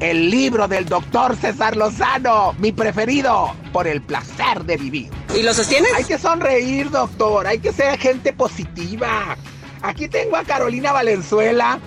el 0.00 0.30
libro 0.30 0.68
del 0.68 0.84
doctor 0.86 1.36
César 1.36 1.76
Lozano, 1.76 2.54
mi 2.58 2.72
preferido, 2.72 3.54
por 3.72 3.86
el 3.86 4.02
placer 4.02 4.64
de 4.64 4.76
vivir. 4.76 5.10
¿Y 5.34 5.42
lo 5.42 5.54
sostienes? 5.54 5.92
Hay 5.94 6.04
que 6.04 6.18
sonreír, 6.18 6.90
doctor. 6.90 7.46
Hay 7.46 7.58
que 7.58 7.72
ser 7.72 7.98
gente 7.98 8.32
positiva. 8.32 9.36
Aquí 9.82 10.08
tengo 10.08 10.36
a 10.36 10.44
Carolina 10.44 10.92
Valenzuela 10.92 11.78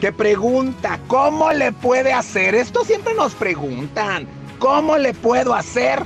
que 0.00 0.12
pregunta, 0.12 0.98
¿cómo 1.08 1.52
le 1.52 1.72
puede 1.72 2.12
hacer? 2.12 2.54
Esto 2.54 2.84
siempre 2.84 3.14
nos 3.14 3.34
preguntan. 3.34 4.26
¿Cómo 4.58 4.96
le 4.98 5.14
puedo 5.14 5.54
hacer 5.54 6.02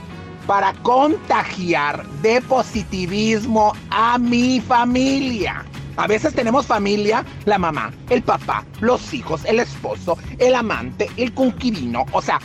para 0.47 0.73
contagiar 0.83 2.07
de 2.23 2.41
positivismo 2.43 3.73
a 3.91 4.19
mi 4.19 4.61
familia. 4.61 5.65
A 5.97 6.07
veces 6.07 6.35
tenemos 6.35 6.67
familia, 6.67 7.25
la 7.45 7.59
mamá, 7.59 7.93
el 8.11 8.23
papá, 8.23 8.65
los 8.81 9.15
hijos, 9.15 9.45
el 9.45 9.61
esposo, 9.61 10.19
el 10.39 10.55
amante, 10.55 11.09
el 11.17 11.33
conquirino, 11.33 12.05
o 12.13 12.21
sea, 12.21 12.41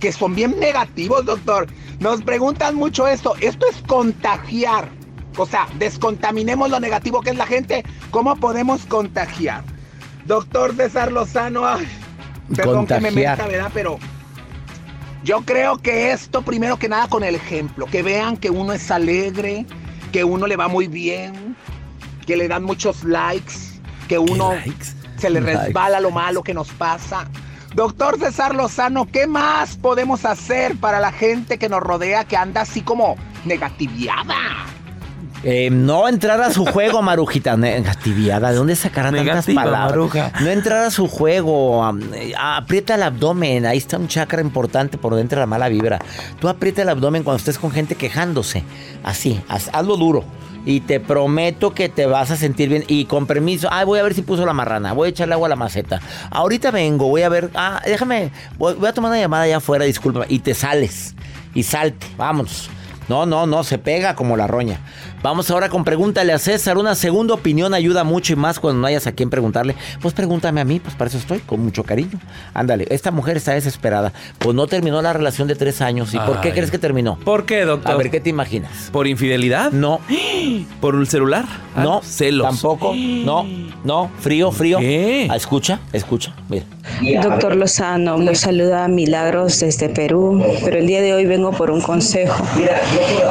que 0.00 0.12
son 0.12 0.34
bien 0.34 0.58
negativos, 0.58 1.24
doctor. 1.24 1.66
Nos 2.00 2.22
preguntan 2.22 2.76
mucho 2.76 3.06
esto. 3.06 3.34
Esto 3.40 3.66
es 3.68 3.76
contagiar. 3.86 4.88
O 5.36 5.46
sea, 5.46 5.68
descontaminemos 5.78 6.70
lo 6.70 6.80
negativo 6.80 7.20
que 7.20 7.30
es 7.30 7.36
la 7.36 7.46
gente. 7.46 7.84
¿Cómo 8.10 8.36
podemos 8.36 8.86
contagiar? 8.86 9.64
Doctor 10.26 10.74
César 10.76 11.10
Lozano, 11.10 11.66
ay, 11.66 11.88
perdón 12.54 12.86
que 12.86 13.00
me 13.00 13.10
meta, 13.10 13.46
¿verdad? 13.46 13.70
Pero 13.72 13.98
yo 15.24 15.42
creo 15.42 15.78
que 15.78 16.12
esto, 16.12 16.42
primero 16.42 16.78
que 16.78 16.88
nada, 16.88 17.08
con 17.08 17.24
el 17.24 17.34
ejemplo. 17.34 17.86
Que 17.86 18.02
vean 18.02 18.36
que 18.36 18.50
uno 18.50 18.72
es 18.72 18.90
alegre, 18.90 19.66
que 20.12 20.24
uno 20.24 20.46
le 20.46 20.56
va 20.56 20.68
muy 20.68 20.88
bien, 20.88 21.56
que 22.26 22.36
le 22.36 22.48
dan 22.48 22.64
muchos 22.64 23.04
likes, 23.04 23.54
que 24.08 24.18
uno 24.18 24.52
se 25.18 25.30
le 25.30 25.40
resbala 25.40 26.00
lo 26.00 26.10
malo 26.10 26.42
que 26.42 26.54
nos 26.54 26.68
pasa. 26.70 27.28
Doctor 27.74 28.18
César 28.18 28.54
Lozano, 28.54 29.06
¿qué 29.06 29.26
más 29.26 29.76
podemos 29.76 30.24
hacer 30.24 30.76
para 30.76 31.00
la 31.00 31.12
gente 31.12 31.58
que 31.58 31.68
nos 31.68 31.80
rodea 31.80 32.24
que 32.24 32.36
anda 32.36 32.62
así 32.62 32.80
como 32.80 33.16
negativiada? 33.44 34.66
Eh, 35.44 35.70
no 35.70 36.08
entrar 36.08 36.40
a 36.40 36.52
su 36.52 36.64
juego, 36.64 37.02
Marujita. 37.02 37.56
Negativiada. 37.56 38.50
¿De 38.50 38.56
dónde 38.56 38.76
sacarán 38.76 39.14
tantas 39.14 39.46
palabras? 39.46 40.32
No 40.40 40.48
entrar 40.48 40.84
a 40.84 40.90
su 40.90 41.06
juego. 41.06 41.88
Eh, 42.14 42.32
aprieta 42.38 42.96
el 42.96 43.02
abdomen. 43.02 43.66
Ahí 43.66 43.78
está 43.78 43.98
un 43.98 44.08
chakra 44.08 44.40
importante 44.40 44.98
por 44.98 45.14
dentro 45.14 45.36
de 45.36 45.42
la 45.42 45.46
mala 45.46 45.68
vibra. 45.68 46.00
Tú 46.40 46.48
aprieta 46.48 46.82
el 46.82 46.88
abdomen 46.88 47.22
cuando 47.22 47.38
estés 47.38 47.58
con 47.58 47.70
gente 47.70 47.94
quejándose. 47.94 48.64
Así, 49.04 49.40
hazlo 49.48 49.96
duro. 49.96 50.24
Y 50.64 50.80
te 50.80 51.00
prometo 51.00 51.72
que 51.72 51.88
te 51.88 52.06
vas 52.06 52.30
a 52.30 52.36
sentir 52.36 52.68
bien. 52.68 52.84
Y 52.88 53.04
con 53.04 53.26
permiso, 53.26 53.68
ay, 53.70 53.86
voy 53.86 54.00
a 54.00 54.02
ver 54.02 54.14
si 54.14 54.22
puso 54.22 54.44
la 54.44 54.52
marrana. 54.52 54.92
Voy 54.92 55.06
a 55.06 55.10
echarle 55.10 55.34
agua 55.34 55.46
a 55.46 55.50
la 55.50 55.56
maceta. 55.56 56.00
Ahorita 56.30 56.70
vengo, 56.72 57.08
voy 57.08 57.22
a 57.22 57.28
ver. 57.28 57.50
Ah, 57.54 57.80
déjame. 57.84 58.32
Voy, 58.58 58.74
a 58.86 58.92
tomar 58.92 59.12
una 59.12 59.20
llamada 59.20 59.44
allá 59.44 59.58
afuera, 59.58 59.84
disculpa. 59.84 60.26
Y 60.28 60.40
te 60.40 60.54
sales. 60.54 61.14
Y 61.54 61.62
salte. 61.62 62.06
Vámonos. 62.16 62.70
No, 63.08 63.24
no, 63.24 63.46
no, 63.46 63.64
se 63.64 63.78
pega 63.78 64.14
como 64.14 64.36
la 64.36 64.46
roña. 64.46 64.80
Vamos 65.20 65.50
ahora 65.50 65.68
con 65.68 65.82
pregúntale 65.82 66.32
a 66.32 66.38
César. 66.38 66.78
Una 66.78 66.94
segunda 66.94 67.34
opinión 67.34 67.74
ayuda 67.74 68.04
mucho 68.04 68.32
y 68.32 68.36
más 68.36 68.60
cuando 68.60 68.80
no 68.80 68.86
hayas 68.86 69.08
a 69.08 69.12
quién 69.12 69.30
preguntarle. 69.30 69.74
Pues 70.00 70.14
pregúntame 70.14 70.60
a 70.60 70.64
mí, 70.64 70.78
pues 70.78 70.94
para 70.94 71.08
eso 71.08 71.18
estoy, 71.18 71.40
con 71.40 71.60
mucho 71.60 71.82
cariño. 71.82 72.20
Ándale, 72.54 72.86
esta 72.90 73.10
mujer 73.10 73.36
está 73.36 73.52
desesperada. 73.52 74.12
Pues 74.38 74.54
no 74.54 74.68
terminó 74.68 75.02
la 75.02 75.12
relación 75.12 75.48
de 75.48 75.56
tres 75.56 75.80
años. 75.80 76.14
¿Y 76.14 76.18
por 76.18 76.40
qué 76.40 76.52
crees 76.52 76.70
que 76.70 76.78
terminó? 76.78 77.18
¿Por 77.24 77.46
qué, 77.46 77.64
doctor? 77.64 77.92
A 77.92 77.96
ver, 77.96 78.10
¿qué 78.10 78.20
te 78.20 78.30
imaginas? 78.30 78.90
¿Por 78.92 79.08
infidelidad? 79.08 79.72
No. 79.72 80.00
¿Por 80.80 80.94
un 80.94 81.06
celular? 81.06 81.44
Ah, 81.74 81.82
no. 81.82 82.00
Celos. 82.02 82.46
Tampoco. 82.46 82.94
No, 82.94 83.44
no. 83.82 84.10
Frío, 84.20 84.52
frío. 84.52 84.78
¿Qué? 84.78 85.26
Ah, 85.30 85.36
escucha, 85.36 85.80
escucha. 85.92 86.32
Mira. 86.48 86.64
Doctor 87.22 87.54
Lozano, 87.56 88.18
me 88.18 88.34
saluda 88.34 88.88
Milagros 88.88 89.60
desde 89.60 89.88
Perú, 89.88 90.42
pero 90.64 90.78
el 90.78 90.86
día 90.86 91.02
de 91.02 91.12
hoy 91.12 91.26
vengo 91.26 91.52
por 91.52 91.70
un 91.70 91.80
consejo. 91.80 92.42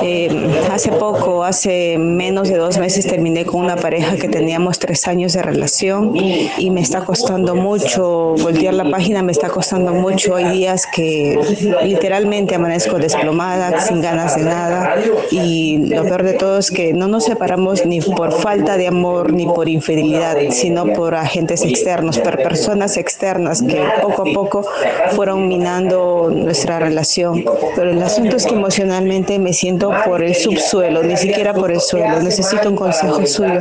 Eh, 0.04 0.62
hace 0.72 0.92
poco, 0.92 1.44
hace 1.44 1.77
menos 2.00 2.50
de 2.50 2.58
dos 2.58 2.78
meses, 2.78 3.06
terminé 3.08 3.46
con 3.46 3.62
una 3.62 3.76
pareja 3.76 4.16
que 4.18 4.28
teníamos 4.28 4.80
tres 4.80 5.08
años 5.08 5.34
de 5.34 5.42
relación 5.42 6.16
y 6.16 6.70
me 6.70 6.82
está 6.82 7.02
costando 7.02 7.56
mucho 7.56 8.36
voltear 8.42 8.74
la 8.74 8.90
página, 8.90 9.22
me 9.24 9.32
está 9.32 9.50
costando 9.50 9.94
mucho. 9.94 10.36
Hay 10.36 10.50
días 10.58 10.86
que 10.94 11.40
literalmente 11.84 12.56
amanezco 12.56 12.98
desplomada, 12.98 13.80
sin 13.82 14.02
ganas 14.02 14.36
de 14.36 14.44
nada 14.44 14.96
y 15.32 15.78
lo 15.88 16.04
peor 16.04 16.24
de 16.24 16.34
todo 16.34 16.58
es 16.60 16.72
que 16.72 16.94
no 16.94 17.08
nos 17.08 17.26
separamos 17.26 17.86
ni 17.86 18.02
por 18.02 18.32
falta 18.32 18.78
de 18.78 18.88
amor 18.88 19.34
ni 19.34 19.46
por 19.46 19.70
infidelidad, 19.70 20.38
sino 20.52 20.86
por 20.94 21.16
agentes 21.16 21.64
externos, 21.64 22.20
por 22.20 22.38
personas 22.38 22.98
externas 22.98 23.62
que 23.62 23.82
poco 24.02 24.22
a 24.24 24.34
poco 24.34 24.66
fueron 25.12 25.48
minando 25.48 26.32
nuestra 26.34 26.80
relación. 26.80 27.46
Pero 27.76 27.92
el 27.92 28.02
asunto 28.02 28.36
es 28.36 28.46
que 28.46 28.56
emocionalmente 28.56 29.40
me 29.40 29.54
siento 29.54 29.92
por 30.06 30.24
el 30.24 30.36
subsuelo, 30.36 31.04
ni 31.04 31.18
siquiera 31.18 31.54
por 31.54 31.67
el 31.72 31.82
suelo. 31.82 32.22
Necesito 32.22 32.70
un 32.70 32.76
consejo 32.76 33.26
suyo 33.26 33.60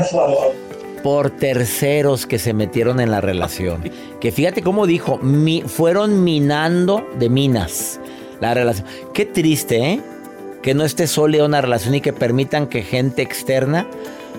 por 1.06 1.30
terceros 1.30 2.26
que 2.26 2.36
se 2.36 2.52
metieron 2.52 2.98
en 2.98 3.12
la 3.12 3.20
relación. 3.20 3.88
Que 4.20 4.32
fíjate 4.32 4.60
cómo 4.62 4.88
dijo, 4.88 5.20
fueron 5.66 6.24
minando 6.24 7.06
de 7.16 7.28
minas 7.28 8.00
la 8.40 8.54
relación. 8.54 8.88
Qué 9.14 9.24
triste, 9.24 9.92
¿eh? 9.92 10.00
Que 10.62 10.74
no 10.74 10.84
esté 10.84 11.06
sólida 11.06 11.44
una 11.44 11.60
relación 11.60 11.94
y 11.94 12.00
que 12.00 12.12
permitan 12.12 12.66
que 12.66 12.82
gente 12.82 13.22
externa 13.22 13.86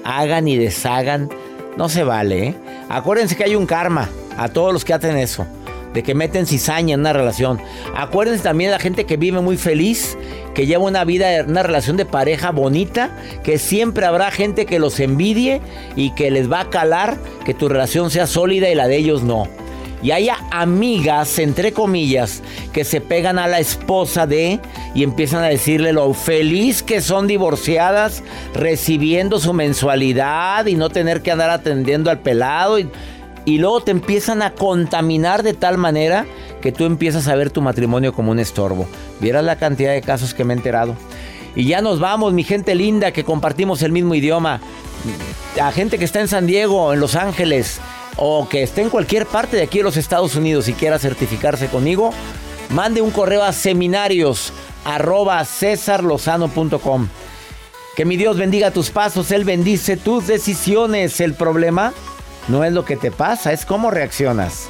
hagan 0.03 0.49
y 0.49 0.57
deshagan. 0.57 1.29
No 1.77 1.87
se 1.87 2.03
vale, 2.03 2.47
¿eh? 2.47 2.55
Acuérdense 2.89 3.37
que 3.37 3.45
hay 3.45 3.55
un 3.55 3.65
karma 3.65 4.09
a 4.37 4.49
todos 4.49 4.73
los 4.73 4.83
que 4.83 4.93
hacen 4.93 5.17
eso, 5.17 5.47
de 5.93 6.03
que 6.03 6.15
meten 6.15 6.45
cizaña 6.45 6.95
en 6.95 6.99
una 6.99 7.13
relación. 7.13 7.61
Acuérdense 7.95 8.43
también 8.43 8.71
de 8.71 8.77
la 8.77 8.81
gente 8.81 9.05
que 9.05 9.15
vive 9.15 9.39
muy 9.39 9.55
feliz, 9.55 10.17
que 10.57 10.65
lleva 10.65 10.85
una 10.85 11.03
vida, 11.03 11.45
una 11.47 11.61
relación 11.61 11.97
de 11.97 12.05
pareja 12.05 12.49
bonita, 12.49 13.11
que 13.43 13.59
siempre 13.59 14.07
habrá 14.07 14.31
gente 14.31 14.65
que 14.65 14.79
los 14.79 14.99
envidie 14.99 15.61
y 15.95 16.15
que 16.15 16.31
les 16.31 16.51
va 16.51 16.61
a 16.61 16.69
calar 16.71 17.19
que 17.45 17.53
tu 17.53 17.69
relación 17.69 18.09
sea 18.09 18.25
sólida 18.25 18.67
y 18.67 18.73
la 18.73 18.87
de 18.87 18.97
ellos 18.97 19.21
no. 19.21 19.47
Y 20.01 20.09
haya 20.09 20.37
amigas, 20.49 21.37
entre 21.37 21.73
comillas, 21.73 22.41
que 22.73 22.85
se 22.85 23.01
pegan 23.01 23.37
a 23.37 23.45
la 23.45 23.59
esposa 23.59 24.25
de 24.25 24.59
y 24.95 25.03
empiezan 25.03 25.43
a 25.43 25.47
decirle 25.49 25.93
lo 25.93 26.11
feliz 26.15 26.81
que 26.81 27.01
son 27.01 27.27
divorciadas, 27.27 28.23
recibiendo 28.55 29.39
su 29.39 29.53
mensualidad 29.53 30.65
y 30.65 30.73
no 30.73 30.89
tener 30.89 31.21
que 31.21 31.29
andar 31.29 31.51
atendiendo 31.51 32.09
al 32.09 32.21
pelado. 32.21 32.79
Y, 32.79 32.89
y 33.45 33.59
luego 33.59 33.81
te 33.81 33.91
empiezan 33.91 34.41
a 34.41 34.55
contaminar 34.55 35.43
de 35.43 35.53
tal 35.53 35.77
manera 35.77 36.25
que 36.61 36.71
tú 36.71 36.85
empiezas 36.85 37.27
a 37.27 37.35
ver 37.35 37.49
tu 37.49 37.61
matrimonio 37.61 38.13
como 38.13 38.31
un 38.31 38.39
estorbo. 38.39 38.87
Vieras 39.19 39.43
la 39.43 39.57
cantidad 39.57 39.93
de 39.93 40.01
casos 40.01 40.33
que 40.33 40.43
me 40.43 40.53
he 40.53 40.57
enterado. 40.57 40.95
Y 41.55 41.65
ya 41.65 41.81
nos 41.81 41.99
vamos, 41.99 42.33
mi 42.33 42.43
gente 42.43 42.75
linda, 42.75 43.11
que 43.11 43.23
compartimos 43.23 43.81
el 43.81 43.91
mismo 43.91 44.15
idioma. 44.15 44.61
A 45.61 45.71
gente 45.71 45.97
que 45.97 46.05
está 46.05 46.19
en 46.19 46.27
San 46.27 46.45
Diego, 46.45 46.93
en 46.93 46.99
Los 46.99 47.15
Ángeles, 47.15 47.79
o 48.17 48.47
que 48.47 48.63
esté 48.63 48.81
en 48.81 48.89
cualquier 48.89 49.25
parte 49.25 49.57
de 49.57 49.63
aquí 49.63 49.79
de 49.79 49.83
los 49.83 49.97
Estados 49.97 50.35
Unidos 50.35 50.67
y 50.67 50.73
quiera 50.73 50.99
certificarse 50.99 51.67
conmigo, 51.67 52.11
mande 52.69 53.01
un 53.01 53.11
correo 53.11 53.43
a 53.43 53.53
seminarios 53.53 54.53
Que 57.95 58.05
mi 58.05 58.17
Dios 58.17 58.37
bendiga 58.37 58.71
tus 58.71 58.91
pasos, 58.91 59.31
Él 59.31 59.43
bendice 59.43 59.97
tus 59.97 60.27
decisiones. 60.27 61.19
El 61.19 61.33
problema 61.33 61.93
no 62.47 62.63
es 62.63 62.71
lo 62.71 62.85
que 62.85 62.97
te 62.97 63.09
pasa, 63.11 63.51
es 63.51 63.65
cómo 63.65 63.89
reaccionas 63.89 64.69